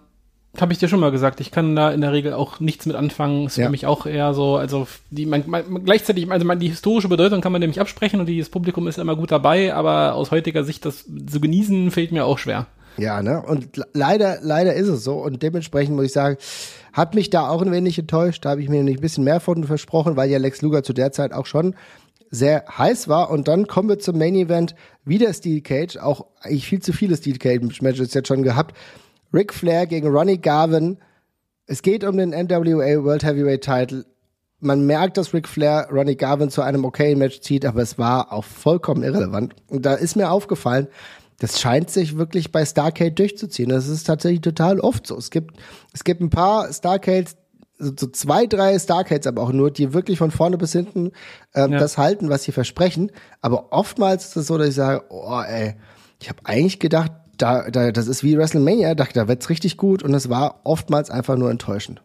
[0.60, 2.94] habe ich dir schon mal gesagt, ich kann da in der Regel auch nichts mit
[2.94, 3.46] anfangen.
[3.46, 3.66] Ist ja.
[3.66, 7.40] für mich auch eher so, also die man, man gleichzeitig, also man, die historische Bedeutung
[7.40, 10.84] kann man nämlich absprechen und das Publikum ist immer gut dabei, aber aus heutiger Sicht
[10.84, 12.66] das zu genießen fällt mir auch schwer.
[12.98, 13.42] Ja, ne?
[13.42, 15.14] Und leider, leider ist es so.
[15.14, 16.36] Und dementsprechend muss ich sagen,
[16.92, 18.44] hat mich da auch ein wenig enttäuscht.
[18.44, 20.92] Da habe ich mir nicht ein bisschen mehr von versprochen, weil ja Lex Luger zu
[20.92, 21.74] der Zeit auch schon
[22.30, 23.30] sehr heiß war.
[23.30, 24.74] Und dann kommen wir zum Main Event.
[25.04, 25.96] Wieder Steel Cage.
[25.96, 28.76] Auch eigentlich viel zu viele Steel Cage Matches jetzt schon gehabt.
[29.32, 30.98] Ric Flair gegen Ronnie Garvin.
[31.66, 34.04] Es geht um den NWA World Heavyweight Title.
[34.60, 38.32] Man merkt, dass Ric Flair Ronnie Garvin zu einem okayen Match zieht, aber es war
[38.32, 39.54] auch vollkommen irrelevant.
[39.68, 40.86] Und da ist mir aufgefallen,
[41.40, 43.70] das scheint sich wirklich bei Starcade durchzuziehen.
[43.70, 45.16] Das ist tatsächlich total oft so.
[45.16, 45.56] Es gibt,
[45.92, 47.36] es gibt ein paar Starcades,
[47.78, 51.10] so, zwei, drei Starcates aber auch nur, die wirklich von vorne bis hinten
[51.54, 51.78] ähm, Ja.
[51.80, 53.10] das halten, was sie versprechen.
[53.40, 55.74] Aber oftmals ist es so, dass ich sage, oh ey,
[56.20, 57.10] ich habe eigentlich gedacht,
[57.42, 61.10] da, da, das ist wie WrestleMania, dachte, da wird's richtig gut und es war oftmals
[61.10, 62.02] einfach nur enttäuschend.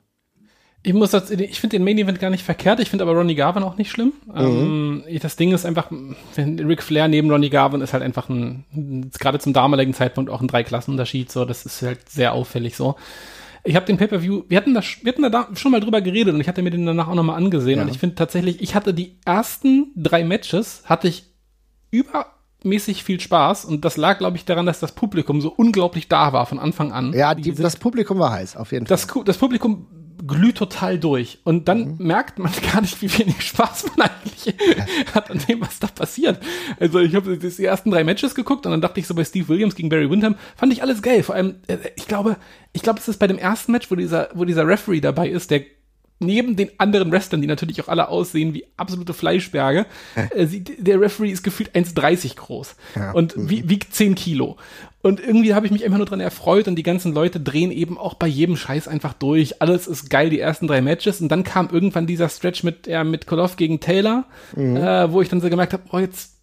[0.83, 3.35] Ich muss das, ich finde den Main Event gar nicht verkehrt, ich finde aber Ronnie
[3.35, 4.13] Garvin auch nicht schlimm.
[4.33, 5.91] Ähm, das Ding ist einfach,
[6.37, 10.47] Ric Flair neben Ronnie Garvin ist halt einfach ein, gerade zum damaligen Zeitpunkt auch ein
[10.47, 12.95] Dreiklassenunterschied, so, das ist halt sehr auffällig so.
[13.63, 16.39] Ich habe den Pay-Per-View, wir hatten da, wir hatten da schon mal drüber geredet und
[16.39, 17.83] ich hatte mir den danach auch nochmal angesehen Ja.
[17.83, 21.25] und ich finde tatsächlich, ich hatte die ersten drei Matches, hatte ich
[22.61, 26.33] übermäßig viel Spaß und das lag, glaube ich, daran, dass das Publikum so unglaublich da
[26.33, 27.13] war von Anfang an.
[27.13, 28.97] Ja, die, sind- das Publikum war heiß, auf jeden Fall.
[28.97, 29.87] das, das Publikum
[30.25, 31.39] glüht total durch.
[31.43, 34.55] Und dann merkt man gar nicht, wie wenig Spaß man eigentlich
[35.13, 36.39] hat an dem, was da passiert.
[36.79, 39.47] Also ich habe die ersten drei Matches geguckt und dann dachte ich so bei Steve
[39.47, 41.21] Williams gegen Barry Windham, fand ich alles geil.
[41.21, 42.37] Vor allem, äh, ich glaube,
[42.73, 45.51] ich glaube, es ist bei dem ersten Match, wo dieser, wo dieser Referee dabei ist,
[45.51, 45.61] der
[46.19, 49.85] neben den anderen Wrestlern, die natürlich auch alle aussehen wie absolute Fleischberge,
[50.35, 53.11] äh, sieht, der Referee ist gefühlt 1,30 groß Ja.
[53.11, 54.57] und wie, wiegt 10 Kilo.
[55.03, 57.97] Und irgendwie habe ich mich einfach nur dran erfreut und die ganzen Leute drehen eben
[57.97, 59.61] auch bei jedem Scheiß einfach durch.
[59.61, 61.21] Alles ist geil, die ersten drei Matches.
[61.21, 65.29] Und dann kam irgendwann dieser Stretch mit, ja, mit Koloff gegen Taylor, äh, wo ich
[65.29, 66.36] dann so gemerkt habe, oh, jetzt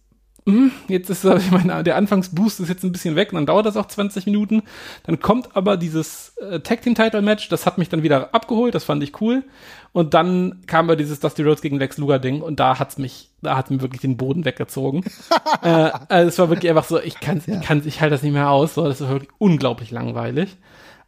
[0.87, 3.77] jetzt ist ich meine, der Anfangsboost ist jetzt ein bisschen weg und dann dauert das
[3.77, 4.63] auch 20 Minuten.
[5.03, 8.75] Dann kommt aber dieses äh, Tag Team Title Match, das hat mich dann wieder abgeholt,
[8.75, 9.43] das fand ich cool.
[9.91, 13.29] Und dann kam aber dieses Dusty Rhodes gegen Lex Luger Ding und da hat's mich,
[13.41, 15.03] da hat's mir wirklich den Boden weggezogen.
[15.63, 15.67] äh,
[16.09, 18.49] also es war wirklich einfach so, ich kann, ich kann, ich halte das nicht mehr
[18.49, 20.57] aus, so, das ist wirklich unglaublich langweilig.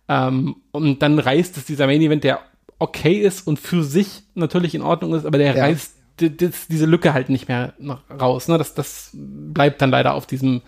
[0.09, 2.39] Ähm, und dann reißt es dieser Main Event, der
[2.79, 5.63] okay ist und für sich natürlich in Ordnung ist, aber der Ja.
[5.63, 7.74] reißt das, diese Lücke halt nicht mehr
[8.20, 8.47] raus.
[8.47, 8.57] Ne?
[8.57, 10.61] Das, das bleibt dann leider auf diesem,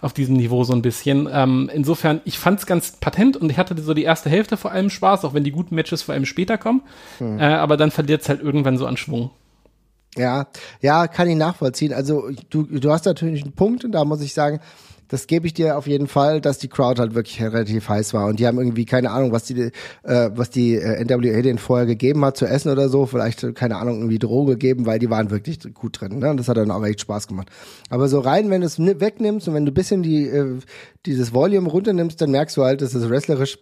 [0.00, 1.28] auf diesem Niveau so ein bisschen.
[1.30, 4.72] Ähm, insofern, ich fand es ganz patent und ich hatte so die erste Hälfte vor
[4.72, 6.82] allem Spaß, auch wenn die guten Matches vor allem später kommen.
[7.20, 9.30] Äh, aber dann verliert es halt irgendwann so an Schwung.
[10.16, 10.48] Ja,
[10.80, 11.92] ja, kann ich nachvollziehen.
[11.92, 14.60] Also du, du hast natürlich einen Punkt und da muss ich sagen,
[15.08, 18.26] das gebe ich dir auf jeden Fall, dass die Crowd halt wirklich relativ heiß war
[18.26, 19.70] und die haben irgendwie keine Ahnung, was die
[20.02, 23.52] äh, was die äh, NWA denen vorher gegeben hat zu essen oder so, vielleicht äh,
[23.52, 26.18] keine Ahnung irgendwie Drogen gegeben, weil die waren wirklich gut drin.
[26.18, 26.30] Ne?
[26.30, 27.48] Und das hat dann auch echt Spaß gemacht.
[27.90, 30.58] Aber so rein, wenn du es ni- wegnimmst und wenn du ein bisschen die äh,
[31.06, 33.58] dieses Volume runternimmst, dann merkst du halt, dass es wrestlerisch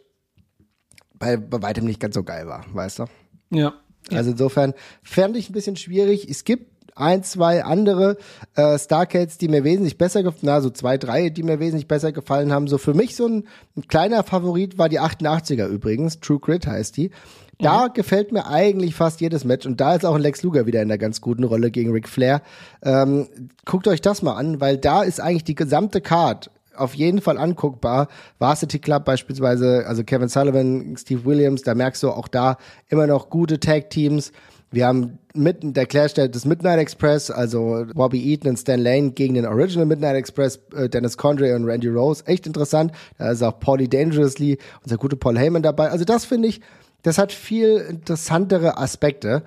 [1.18, 3.04] bei, bei weitem nicht ganz so geil war, weißt du?
[3.50, 3.74] Ja.
[4.12, 6.28] Also insofern fand ich ein bisschen schwierig.
[6.28, 8.16] Es gibt ein, zwei andere
[8.54, 12.12] äh, Starcades, die mir wesentlich besser gefallen, na, so zwei, drei, die mir wesentlich besser
[12.12, 12.66] gefallen haben.
[12.66, 13.44] So für mich so ein,
[13.76, 17.10] ein kleiner Favorit war die 88er übrigens, True Grit heißt die.
[17.58, 20.82] Da gefällt mir eigentlich fast jedes Match und da ist auch ein Lex Luger wieder
[20.82, 22.42] in einer ganz guten Rolle gegen Ric Flair.
[22.82, 23.28] Ähm,
[23.64, 27.38] guckt euch das mal an, weil da ist eigentlich die gesamte Card auf jeden Fall
[27.38, 28.08] anguckbar.
[28.38, 33.30] Varsity Club beispielsweise, also Kevin Sullivan, Steve Williams, da merkst du auch da immer noch
[33.30, 34.32] gute Tag-Teams.
[34.70, 39.34] Wir haben mitten der der- des Midnight Express, also Bobby Eaton und Stan Lane gegen
[39.34, 42.26] den Original Midnight Express, äh, Dennis Condrey und Randy Rose.
[42.26, 42.92] Echt interessant.
[43.18, 45.90] Da ist auch Paulie Dangerously, unser guter Paul Heyman dabei.
[45.90, 46.60] Also das finde ich,
[47.02, 49.42] das hat viel interessantere Aspekte.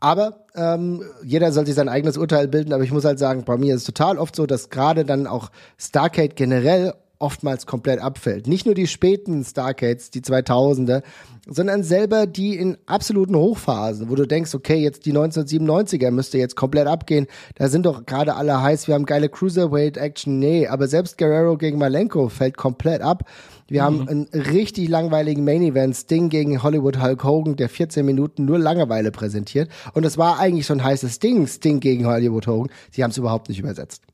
[0.00, 3.56] Aber ähm, jeder soll sich sein eigenes Urteil bilden, aber ich muss halt sagen, bei
[3.56, 8.46] mir ist es total oft so, dass gerade dann auch Starcade generell oftmals komplett abfällt.
[8.46, 11.02] Nicht nur die späten Starcades, die 2000er,
[11.46, 16.56] sondern selber die in absoluten Hochphasen, wo du denkst, okay, jetzt die 1997er müsste jetzt
[16.56, 17.26] komplett abgehen.
[17.56, 20.38] Da sind doch gerade alle heiß, wir haben geile Cruiserweight-Action.
[20.38, 23.24] Nee, aber selbst Guerrero gegen Malenko fällt komplett ab.
[23.70, 28.46] Wir haben einen richtig langweiligen Main Event, Sting gegen Hollywood Hulk Hogan, der 14 Minuten
[28.46, 29.68] nur Langeweile präsentiert.
[29.92, 32.70] Und es war eigentlich so ein heißes Ding, Sting gegen Hollywood Hogan.
[32.90, 34.04] Sie haben es überhaupt nicht übersetzt.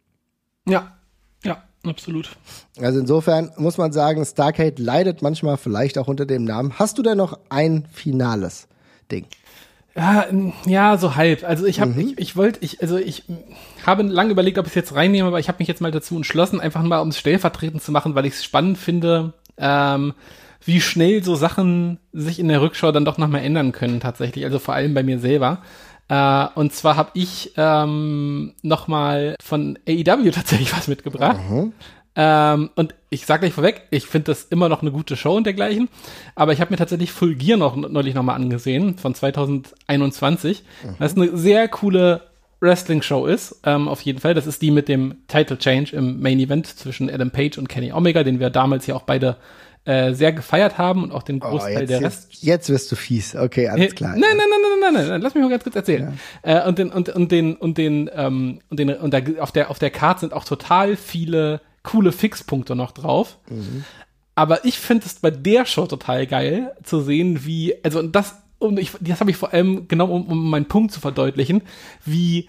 [0.67, 0.97] Ja.
[1.85, 2.31] Absolut.
[2.81, 6.79] Also insofern muss man sagen, Starcade leidet manchmal vielleicht auch unter dem Namen.
[6.79, 8.69] Hast du denn noch ein finales
[9.11, 9.27] Ding?
[9.97, 11.45] Ja, ähm, ja, so halb.
[11.45, 13.25] Also ich habe, ich, ich wollte, ich, also ich
[13.87, 16.17] habe lange überlegt, ob ich es jetzt reinnehme, aber ich habe mich jetzt mal dazu
[16.17, 20.15] entschlossen, einfach mal um es stellvertretend zu machen, weil ich es spannend finde, ähm,
[20.65, 24.45] wie schnell so Sachen sich in der Rückschau dann doch nochmal ändern können tatsächlich.
[24.45, 25.63] Also vor allem bei mir selber.
[26.09, 31.41] Äh, und zwar habe ich ähm, nochmal von AEW tatsächlich was mitgebracht.
[32.17, 35.45] Ähm, und ich sage gleich vorweg, ich finde das immer noch eine gute Show und
[35.45, 35.89] dergleichen.
[36.35, 40.63] Aber ich habe mir tatsächlich Full Gear noch neulich nochmal angesehen, von 2021.
[40.99, 42.21] Was eine sehr coole
[42.61, 44.35] Wrestling-Show ist, ähm, auf jeden Fall.
[44.35, 47.93] Das ist die mit dem Title Change im Main Event zwischen Adam Page und Kenny
[47.93, 49.37] Omega, den wir damals ja auch beide
[49.87, 52.29] äh, sehr gefeiert haben und auch den Oh, Großteil jetzt, der Rest.
[52.33, 53.37] jetzt, jetzt wirst du fies.
[53.37, 54.13] Okay, alles klar.
[54.13, 56.19] Nein, nein, nein, nein, nein, nein, nein, lass mich mal ganz kurz erzählen.
[56.43, 59.71] Äh, und den, und, und den, und den, ähm, und den, und da, auf der,
[59.71, 63.39] auf der Karte sind auch total viele coole Fixpunkte noch drauf.
[64.35, 68.37] Aber ich finde es bei der Show total geil zu sehen, wie, also und das
[68.59, 71.61] und ich, das habe ich vor allem genau, um, um meinen Punkt zu verdeutlichen,
[72.07, 72.49] wie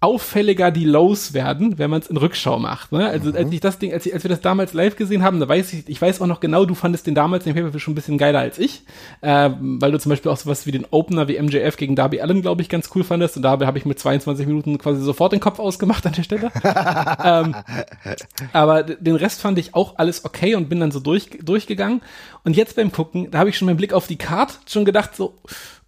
[0.00, 2.92] auffälliger die Lows werden, wenn man es in Rückschau macht.
[2.92, 3.08] Ne?
[3.08, 3.36] Also mhm.
[3.36, 5.72] als ich das Ding, als, ich, als wir das damals live gesehen haben, da weiß
[5.72, 8.18] ich, ich weiß auch noch genau, du fandest den damals den Paper schon ein bisschen
[8.18, 8.82] geiler als ich,
[9.22, 12.42] äh, weil du zum Beispiel auch sowas wie den Opener wie MJF gegen Darby Allen,
[12.42, 15.40] glaube ich, ganz cool fandest und da habe ich mit 22 Minuten quasi sofort den
[15.40, 16.52] Kopf ausgemacht an der Stelle.
[17.24, 17.56] ähm,
[18.52, 22.02] aber den Rest fand ich auch alles okay und bin dann so durch, durchgegangen
[22.44, 25.16] und jetzt beim Gucken, da habe ich schon meinen Blick auf die Card schon gedacht
[25.16, 25.38] so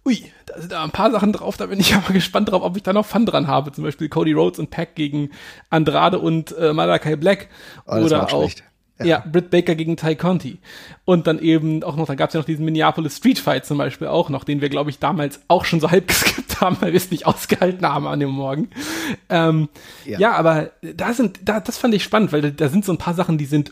[0.09, 2.75] ui, da sind da ein paar Sachen drauf, da bin ich aber gespannt drauf, ob
[2.75, 3.71] ich da noch Fun dran habe.
[3.71, 5.29] Zum Beispiel Cody Rhodes und Pack gegen
[5.69, 7.47] Andrade und äh, Malakai Black.
[7.85, 8.49] Oh, oder auch
[8.99, 9.05] ja.
[9.05, 10.59] ja, Britt Baker gegen Ty Conti.
[11.05, 13.77] Und dann eben auch noch, da gab es ja noch diesen Minneapolis Street Fight zum
[13.77, 16.91] Beispiel auch noch, den wir, glaube ich, damals auch schon so halb geskippt haben, weil
[16.91, 18.69] wir es nicht ausgehalten haben an dem Morgen.
[19.29, 19.69] Ähm,
[20.05, 20.19] ja.
[20.19, 20.31] ja.
[20.33, 23.13] aber da sind, da, das fand ich spannend, weil da, da sind so ein paar
[23.13, 23.71] Sachen, die sind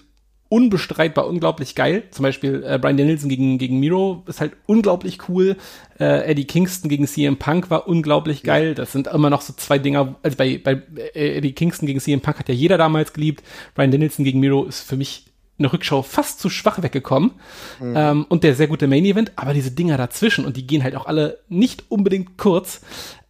[0.49, 2.03] unbestreitbar unglaublich geil.
[2.11, 5.57] Zum Beispiel äh, Brian Danielson gegen, gegen Miro ist halt unglaublich cool.
[5.99, 8.75] Äh, Eddie Kingston gegen CM Punk war unglaublich geil.
[8.75, 10.15] Das sind immer noch so zwei Dinger.
[10.23, 10.81] Also bei, bei
[11.13, 13.43] äh, Eddie Kingston gegen CM Punk hat ja jeder damals geliebt.
[13.75, 15.25] Brian Danielson gegen Miro ist für mich
[15.59, 17.31] eine Rückschau fast zu schwach weggekommen.
[17.79, 17.93] Mhm.
[17.95, 20.95] Ähm, und der sehr gute Main Event, aber diese Dinger dazwischen und die gehen halt
[20.95, 22.81] auch alle nicht unbedingt kurz.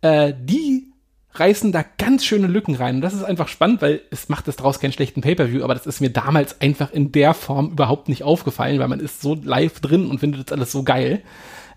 [0.02, 0.92] Äh, die
[1.40, 2.96] reißen da ganz schöne Lücken rein.
[2.96, 5.86] Und das ist einfach spannend, weil es macht das daraus keinen schlechten Pay-Per-View, aber das
[5.86, 9.80] ist mir damals einfach in der Form überhaupt nicht aufgefallen, weil man ist so live
[9.80, 11.22] drin und findet das alles so geil.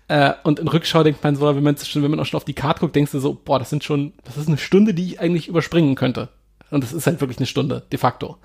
[0.07, 2.45] Äh, und in Rückschau denkt man so, wenn man, schon, wenn man auch schon auf
[2.45, 5.05] die Karte guckt, denkst du so, boah, das sind schon, das ist eine Stunde, die
[5.05, 6.29] ich eigentlich überspringen könnte.
[6.69, 8.37] Und das ist halt wirklich eine Stunde, de facto.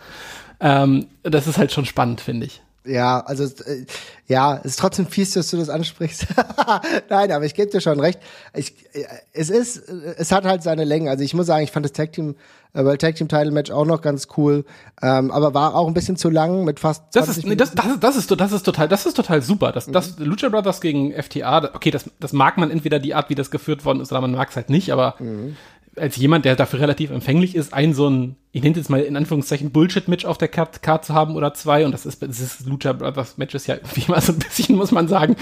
[0.61, 2.63] Ähm, das ist halt schon spannend, finde ich.
[2.87, 3.87] Ja, also äh,
[4.27, 6.27] ja, es ist trotzdem fies, dass du das ansprichst.
[7.09, 8.21] Nein, aber ich gebe dir schon recht.
[8.55, 11.11] Ich, äh, es ist, es hat halt seine Länge.
[11.11, 12.37] Also ich muss sagen, ich fand das Tag Team,
[12.73, 14.65] äh, World Tag Team Title Match auch noch ganz cool,
[15.03, 17.05] ähm, aber war auch ein bisschen zu lang mit fast.
[17.15, 19.73] Das ist, nee, das, das, ist, das ist, das ist total, das ist total super.
[19.73, 19.93] Das, mhm.
[19.93, 23.51] das Lucha Brothers gegen FTA, okay, das, das mag man entweder die Art, wie das
[23.51, 25.57] geführt worden ist, oder man mag es halt nicht, aber mhm
[25.99, 29.17] als jemand, der dafür relativ empfänglich ist, ein so ein, ich nenne jetzt mal in
[29.17, 32.67] Anführungszeichen Bullshit-Match auf der Card, Card zu haben oder zwei und das ist, das ist
[32.67, 35.37] Lucha Brothers Matches ja wie immer so ein bisschen, muss man sagen.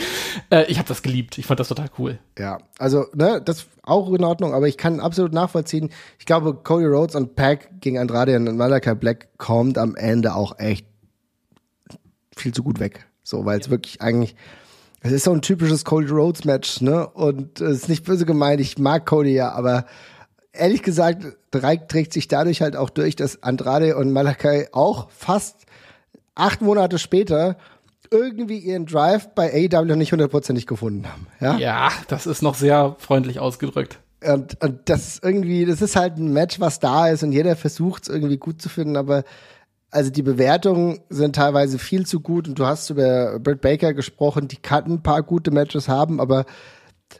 [0.50, 1.38] Äh, ich habe das geliebt.
[1.38, 2.18] Ich fand das total cool.
[2.38, 5.90] Ja, also, ne, das auch in Ordnung, aber ich kann absolut nachvollziehen.
[6.18, 10.58] Ich glaube, Cody Rhodes und Pack gegen Andrade und Malachi Black kommt am Ende auch
[10.58, 10.86] echt
[12.36, 13.06] viel zu gut weg.
[13.22, 13.72] So, weil es ja.
[13.72, 14.36] wirklich eigentlich,
[15.00, 17.06] es ist so ein typisches Cody Rhodes Match, ne?
[17.08, 19.86] Und es ist nicht böse gemeint, ich mag Cody ja, aber
[20.54, 25.66] ehrlich gesagt trägt sich dadurch halt auch durch, dass Andrade und Malakai auch fast
[26.34, 27.56] acht Monate später
[28.10, 31.26] irgendwie ihren Drive bei AEW nicht hundertprozentig gefunden haben.
[31.40, 31.56] Ja?
[31.56, 33.98] ja, das ist noch sehr freundlich ausgedrückt.
[34.24, 37.56] Und, und das ist irgendwie, das ist halt ein Match, was da ist und jeder
[37.56, 39.24] versucht es irgendwie gut zu finden, aber
[39.90, 44.48] also die Bewertungen sind teilweise viel zu gut und du hast über Britt Baker gesprochen,
[44.48, 46.46] die kann ein paar gute Matches haben, aber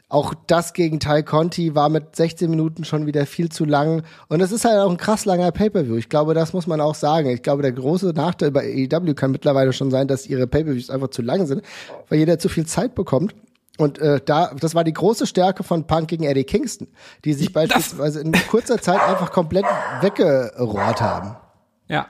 [0.09, 4.03] auch das gegen Ty Conti war mit 16 Minuten schon wieder viel zu lang.
[4.27, 5.95] Und es ist halt auch ein krass langer Pay-Per-View.
[5.95, 7.29] Ich glaube, das muss man auch sagen.
[7.29, 11.09] Ich glaube, der große Nachteil bei AEW kann mittlerweile schon sein, dass ihre Pay-Per-Views einfach
[11.09, 11.63] zu lang sind,
[12.09, 13.35] weil jeder zu viel Zeit bekommt.
[13.77, 16.87] Und äh, da, das war die große Stärke von Punk gegen Eddie Kingston,
[17.25, 19.65] die sich beispielsweise in kurzer Zeit einfach komplett
[20.01, 21.35] weggerohrt haben.
[21.87, 22.07] Ja.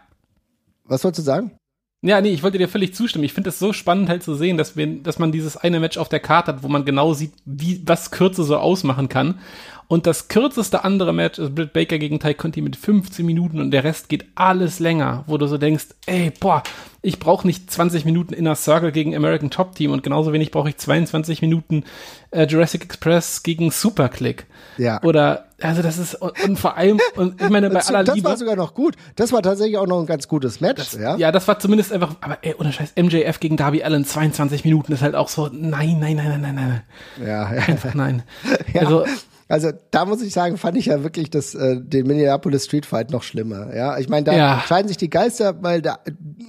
[0.83, 1.57] Was wolltest du sagen?
[2.06, 3.24] Ja, nee, ich wollte dir völlig zustimmen.
[3.24, 5.97] Ich finde es so spannend halt zu sehen, dass wir, dass man dieses eine Match
[5.97, 9.39] auf der Karte hat, wo man genau sieht, wie, was Kürze so ausmachen kann.
[9.88, 13.71] Und das kürzeste andere Match ist Britt Baker gegen Ty Conti mit 15 Minuten und
[13.71, 16.63] der Rest geht alles länger, wo du so denkst, ey, boah,
[17.03, 20.69] ich brauche nicht 20 Minuten Inner Circle gegen American Top Team und genauso wenig brauche
[20.69, 21.83] ich 22 Minuten
[22.31, 24.47] äh, Jurassic Express gegen Superclick.
[24.79, 25.03] Ja.
[25.03, 28.23] Oder, also das ist, und, und vor allem, und ich meine, bei aller das Liebe.
[28.23, 28.95] Das war sogar noch gut.
[29.15, 31.15] Das war tatsächlich auch noch ein ganz gutes Match, das, ja.
[31.17, 34.91] Ja, das war zumindest einfach, aber ey, ohne Scheiß, MJF gegen Darby Allen 22 Minuten
[34.91, 36.81] ist halt auch so, nein, nein, nein, nein, nein, nein.
[37.21, 37.61] Ja, ja.
[37.67, 38.23] Einfach nein.
[38.73, 38.81] ja.
[38.81, 39.05] Also,
[39.48, 43.12] also da muss ich sagen, fand ich ja wirklich das, äh, den Minneapolis Street Fight
[43.12, 43.76] noch schlimmer.
[43.76, 44.64] Ja, ich meine, da ja.
[44.66, 46.00] scheiden sich die Geister, weil da,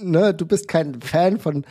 [0.01, 1.65] ne, du bist kein Fan von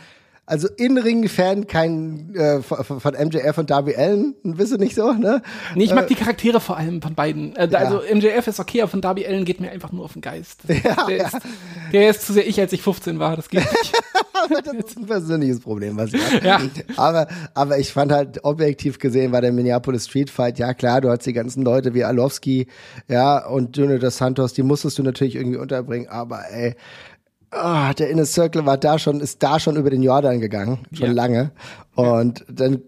[0.47, 5.41] also In-Ring-Fan, kein äh, von, von MJF und Darby Allen, bist du nicht so, ne?
[5.75, 7.53] Nee, ich mag äh, die Charaktere vor allem von beiden.
[7.57, 7.79] Äh, ja.
[7.79, 10.61] Also MJF ist okay, aber von Darby Allen geht mir einfach nur auf den Geist.
[10.87, 11.25] Ja, der, ja.
[11.25, 11.37] Ist,
[11.91, 13.93] der ist zu sehr ich, als ich 15 war, das geht nicht.
[14.63, 16.45] das ist ein persönliches Problem, was ich habe.
[16.45, 16.61] Ja.
[16.95, 21.09] Aber, aber ich fand halt objektiv gesehen war der Minneapolis Street Fight, ja klar, du
[21.09, 22.67] hast die ganzen Leute wie Alowski,
[23.09, 26.75] ja, und Junior dos Santos, die musstest du natürlich irgendwie unterbringen, aber ey,
[27.51, 31.07] oh, der Inner Circle war da schon, ist da schon über den Jordan gegangen, schon
[31.07, 31.13] ja.
[31.13, 31.51] lange.
[31.95, 32.81] Und dann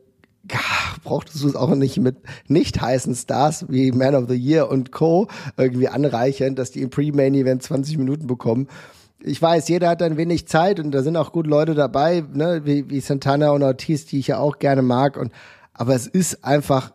[0.51, 0.59] ja,
[1.03, 4.91] brauchtest du es auch nicht mit nicht heißen Stars wie Man of the Year und
[4.91, 5.27] Co.
[5.57, 8.67] irgendwie anreichern, dass die im Pre-Main-Event 20 Minuten bekommen.
[9.21, 12.61] Ich weiß, jeder hat dann wenig Zeit und da sind auch gute Leute dabei, ne,
[12.63, 15.17] wie, wie Santana und Ortiz, die ich ja auch gerne mag.
[15.17, 15.31] Und
[15.73, 16.93] aber es ist einfach,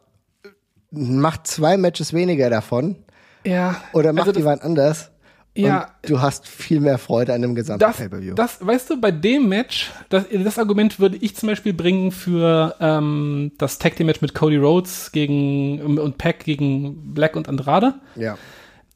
[0.91, 2.97] macht zwei Matches weniger davon
[3.45, 3.77] Ja.
[3.93, 5.11] oder macht also jemand anders.
[5.57, 5.91] Ja.
[6.03, 8.35] Und du hast viel mehr Freude an dem gesamten das, Pay-Per-View.
[8.35, 12.75] das, weißt du, bei dem Match, das, das Argument würde ich zum Beispiel bringen für
[12.81, 17.95] ähm, das Tag Team Match mit Cody Rhodes gegen und Pack gegen Black und Andrade,
[18.17, 18.37] Ja.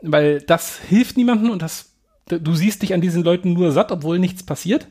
[0.02, 1.92] weil das hilft niemandem und das,
[2.28, 4.88] du siehst dich an diesen Leuten nur satt, obwohl nichts passiert.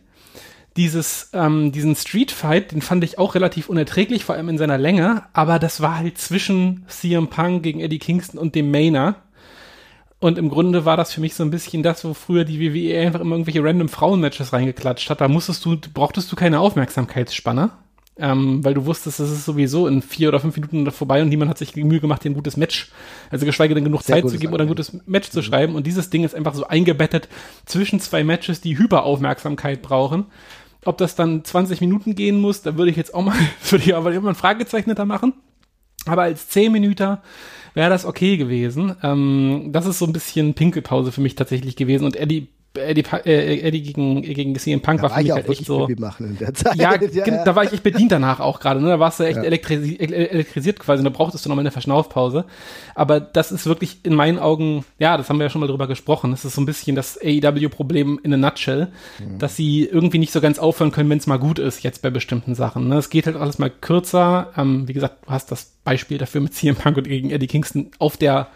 [0.78, 4.78] Dieses, ähm, diesen Street Fight, den fand ich auch relativ unerträglich, vor allem in seiner
[4.78, 9.16] Länge, aber das war halt zwischen CM Punk gegen Eddie Kingston und dem Mainer.
[10.20, 13.00] Und im Grunde war das für mich so ein bisschen das, wo früher die WWE
[13.00, 15.22] einfach immer irgendwelche random Frauenmatches reingeklatscht hat.
[15.22, 17.70] Da musstest du, brauchtest du keine Aufmerksamkeitsspanne,
[18.18, 21.52] ähm, weil du wusstest, das ist sowieso in vier oder fünf Minuten vorbei und niemand
[21.52, 22.92] hat sich die Mühe gemacht, dir ein gutes Match,
[23.30, 25.76] also geschweige denn genug Sehr Zeit zu geben oder ein gutes Match zu schreiben.
[25.76, 27.30] Und dieses Ding ist einfach so eingebettet
[27.66, 30.26] zwischen zwei Matches, die Hyperaufmerksamkeit brauchen.
[30.84, 33.36] Ob das dann 20 Minuten gehen muss, da würde ich jetzt auch mal,
[33.70, 35.34] würde ich aber immer ein Fragezeichen da machen.
[36.08, 37.20] Aber als 10 Minuten
[37.78, 38.96] wäre das okay gewesen.
[39.04, 42.06] Ähm, das ist so ein bisschen Pinkelpause für mich tatsächlich gewesen.
[42.06, 42.48] Und Eddie,
[42.78, 45.66] Eddie, Pa- äh, Eddie gegen, gegen CM Punk war War für ich mich halt echt
[45.66, 45.86] so.
[45.88, 46.76] Pipi machen in der Zeit.
[46.76, 48.82] Ja, gen- da war ich echt bedient danach auch gerade.
[48.82, 48.88] Ne?
[48.90, 51.04] Da warst du echt elektrisi ele- elektrisiert quasi.
[51.04, 52.46] Da brauchtest du noch mal eine Verschnaufpause.
[52.96, 55.88] Aber das ist wirklich in meinen Augen, ja, das haben wir ja schon mal drüber
[55.88, 56.32] gesprochen.
[56.32, 58.88] Das ist so ein bisschen das AEW-Problem in a nutshell,
[59.40, 62.10] dass sie irgendwie nicht so ganz aufhören können, wenn es mal gut ist, jetzt bei
[62.10, 62.88] bestimmten Sachen.
[62.88, 62.98] Ne?
[62.98, 64.52] Es geht halt alles mal kürzer.
[64.58, 67.92] Ähm, wie gesagt, du hast das Beispiel dafür mit CM Punk und gegen Eddie Kingston
[68.00, 68.48] auf der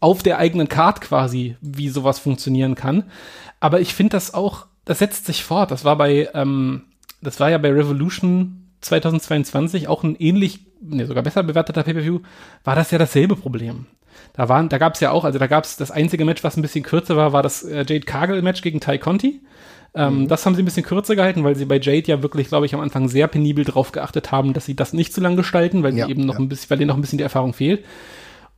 [0.00, 3.04] auf der eigenen Card quasi, wie sowas funktionieren kann.
[3.60, 5.70] Aber ich finde das auch, das setzt sich fort.
[5.70, 6.82] Das war bei, ähm,
[7.20, 12.20] das war ja bei Revolution 2022 auch ein ähnlich, ne, sogar besser bewerteter Pay-Per-View,
[12.64, 13.86] war das ja dasselbe Problem.
[14.34, 16.56] Da waren, da gab es ja auch, also da gab es das einzige Match, was
[16.56, 19.40] ein bisschen kürzer war, war das äh, Jade Cargill-Match gegen Ty Conti.
[19.94, 22.66] Ähm, Das haben sie ein bisschen kürzer gehalten, weil sie bei Jade ja wirklich, glaube
[22.66, 25.82] ich, am Anfang sehr penibel drauf geachtet haben, dass sie das nicht zu lang gestalten,
[25.82, 26.40] weil Ja, sie eben noch ja.
[26.40, 27.84] ein bisschen, weil denen noch ein bisschen die Erfahrung fehlt.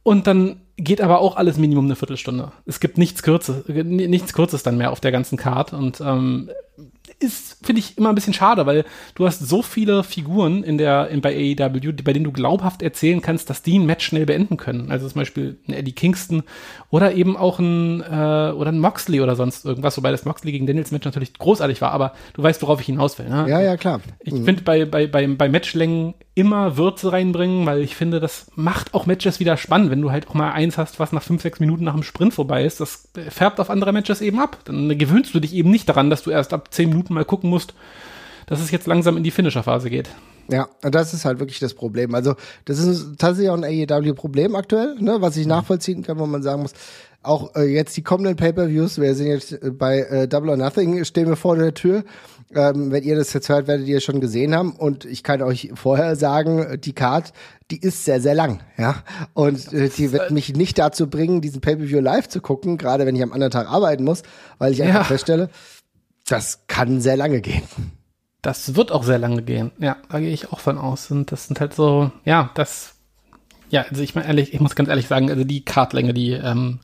[0.03, 2.53] Und dann geht aber auch alles Minimum eine Viertelstunde.
[2.65, 6.51] Es gibt nichts Kürzes, nichts Kurzes dann mehr auf der ganzen Card und ähm,
[7.19, 8.85] ist, finde ich, immer ein bisschen schade, weil
[9.15, 13.21] du hast so viele Figuren in der, in, bei AEW, bei denen du glaubhaft erzählen
[13.21, 14.91] kannst, dass die ein Match schnell beenden können.
[14.91, 16.43] Also zum Beispiel ein Eddie Kingston
[16.91, 20.67] oder eben auch ein, äh, oder ein Moxley oder sonst irgendwas, wobei das Moxley gegen
[20.67, 23.29] Daniels Match natürlich großartig war, aber du weißt, worauf ich hinaus will.
[23.29, 23.47] Ne?
[23.49, 24.01] Ja, ja, klar.
[24.21, 28.95] Ich finde bei, bei, bei, bei Matchlängen immer Würze reinbringen, weil ich finde, das macht
[28.95, 31.61] auch Matches wieder spannend, wenn du halt auch mal eins hast, was nach fünf, sechs
[31.61, 32.81] Minuten nach dem Sprint vorbei ist.
[32.81, 34.59] Das färbt auf andere Matches eben ab.
[34.65, 37.49] Dann gewöhnst du dich eben nicht daran, dass du erst ab zehn Minuten mal gucken
[37.49, 37.73] musst,
[38.47, 40.11] dass es jetzt langsam in die Finisher-Phase geht.
[40.51, 42.15] Ja, das ist halt wirklich das Problem.
[42.15, 42.35] Also,
[42.65, 46.63] das ist tatsächlich auch ein AEW-Problem aktuell, ne, was ich nachvollziehen kann, wo man sagen
[46.63, 46.73] muss,
[47.23, 51.05] auch äh, jetzt die kommenden Pay-Per-Views, wir sind jetzt äh, bei äh, Double or Nothing,
[51.05, 52.03] stehen wir vor der Tür.
[52.53, 54.73] Ähm, wenn ihr das jetzt hört, werdet ihr es schon gesehen haben.
[54.73, 57.33] Und ich kann euch vorher sagen, die Card,
[57.71, 58.97] die ist sehr, sehr lang, ja.
[59.35, 63.15] Und äh, die wird mich nicht dazu bringen, diesen Pay-Per-View live zu gucken, gerade wenn
[63.15, 64.23] ich am anderen Tag arbeiten muss,
[64.59, 65.05] weil ich einfach Ja.
[65.05, 65.49] feststelle,
[66.31, 67.63] das kann sehr lange gehen.
[68.41, 69.73] Das wird auch sehr lange gehen.
[69.79, 71.11] Ja, da gehe ich auch von aus.
[71.11, 72.95] Und das sind halt so, ja, das,
[73.69, 76.81] ja, also ich meine ehrlich, ich muss ganz ehrlich sagen, also die Kartlänge, die ähm,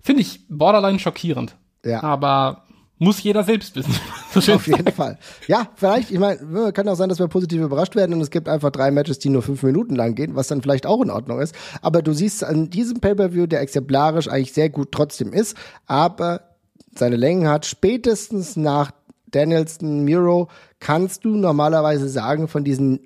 [0.00, 1.56] finde ich borderline schockierend.
[1.84, 2.02] Ja.
[2.02, 2.64] Aber
[2.98, 3.94] muss jeder selbst wissen.
[4.34, 5.16] So Auf jeden Fall.
[5.46, 8.48] Ja, vielleicht, ich meine, kann auch sein, dass wir positiv überrascht werden und es gibt
[8.48, 11.38] einfach drei Matches, die nur fünf Minuten lang gehen, was dann vielleicht auch in Ordnung
[11.38, 11.54] ist.
[11.82, 15.56] Aber du siehst an diesem Pay-Per-View, der exemplarisch eigentlich sehr gut trotzdem ist,
[15.86, 16.53] aber
[16.98, 18.92] seine Längen hat, spätestens nach
[19.30, 20.48] Danielson, Miro,
[20.80, 23.00] kannst du normalerweise sagen, von diesen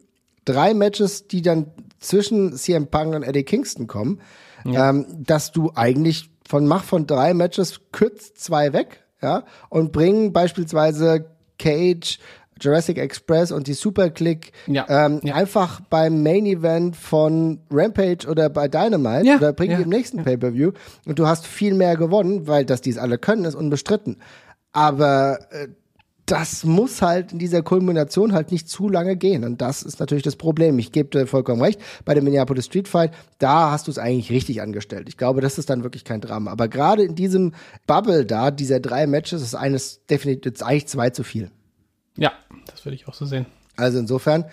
[0.44, 1.66] drei Matches, die dann
[1.98, 4.20] zwischen CM Punk und Eddie Kingston kommen,
[4.64, 10.32] ähm, dass du eigentlich von mach von drei Matches kürzt zwei weg, ja, und bring
[10.32, 11.26] beispielsweise
[11.58, 12.18] Cage,
[12.60, 15.34] Jurassic Express und die Super Click Ja, ähm, ja.
[15.34, 19.88] einfach beim Main Event von Rampage oder bei Dynamite Ja, oder bring ja, die im
[19.88, 20.72] nächsten Pay-Per-View
[21.06, 24.16] und du hast viel mehr gewonnen, weil dass die es alle können, ist unbestritten.
[24.72, 25.68] Aber äh,
[26.30, 29.44] das muss halt in dieser Kulmination halt nicht zu lange gehen.
[29.44, 30.78] Und das ist natürlich das Problem.
[30.78, 31.80] Ich gebe dir vollkommen recht.
[32.04, 35.08] Bei dem Minneapolis Street Fight, da hast du es eigentlich richtig angestellt.
[35.08, 36.50] Ich glaube, das ist dann wirklich kein Drama.
[36.50, 37.54] Aber gerade in diesem
[37.86, 41.50] Bubble da, dieser drei Matches, ist eines definitiv ist eigentlich zwei zu viel.
[42.18, 42.32] Ja,
[42.66, 43.46] das würde ich auch so sehen.
[43.76, 44.44] Also insofern,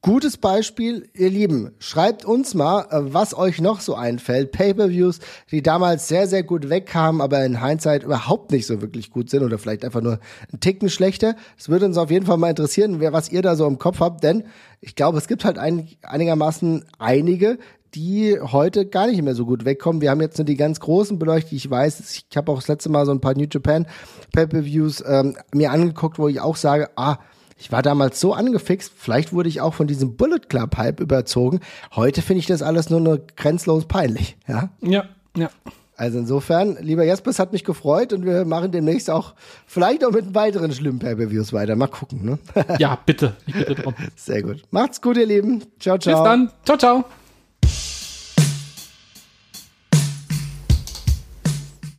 [0.00, 1.72] gutes Beispiel, ihr Lieben.
[1.78, 4.50] Schreibt uns mal, äh, was euch noch so einfällt.
[4.50, 9.30] Pay-per-Views, die damals sehr, sehr gut wegkamen, aber in Hindsight überhaupt nicht so wirklich gut
[9.30, 10.18] sind oder vielleicht einfach nur
[10.50, 11.36] einen Ticken schlechter.
[11.58, 14.24] Es würde uns auf jeden Fall mal interessieren, was ihr da so im Kopf habt,
[14.24, 14.44] denn
[14.80, 17.58] ich glaube, es gibt halt ein, einigermaßen einige,
[17.94, 20.00] die heute gar nicht mehr so gut wegkommen.
[20.00, 21.52] Wir haben jetzt nur die ganz großen beleuchtet.
[21.52, 23.86] Ich weiß, ich habe auch das letzte Mal so ein paar New Japan
[24.32, 27.18] Pay-per-Views ähm, mir angeguckt, wo ich auch sage, ah,
[27.58, 31.60] Ich war damals so angefixt, vielleicht wurde ich auch von diesem Bullet Club Hype überzogen.
[31.94, 34.70] Heute finde ich das alles nur noch grenzlos peinlich, ja?
[34.80, 35.04] Ja,
[35.36, 35.50] ja.
[35.94, 39.34] Also insofern, lieber Jasper, es hat mich gefreut und wir machen demnächst auch
[39.66, 41.76] vielleicht auch mit weiteren schlimmen Pay-Per-Views weiter.
[41.76, 42.38] Mal gucken, ne?
[42.78, 43.36] Ja, bitte.
[43.46, 43.94] Ich bitte drum.
[44.16, 44.62] Sehr gut.
[44.70, 45.62] Macht's gut, ihr Lieben.
[45.78, 46.16] Ciao, ciao.
[46.16, 46.50] Bis dann.
[46.64, 47.04] Ciao, ciao.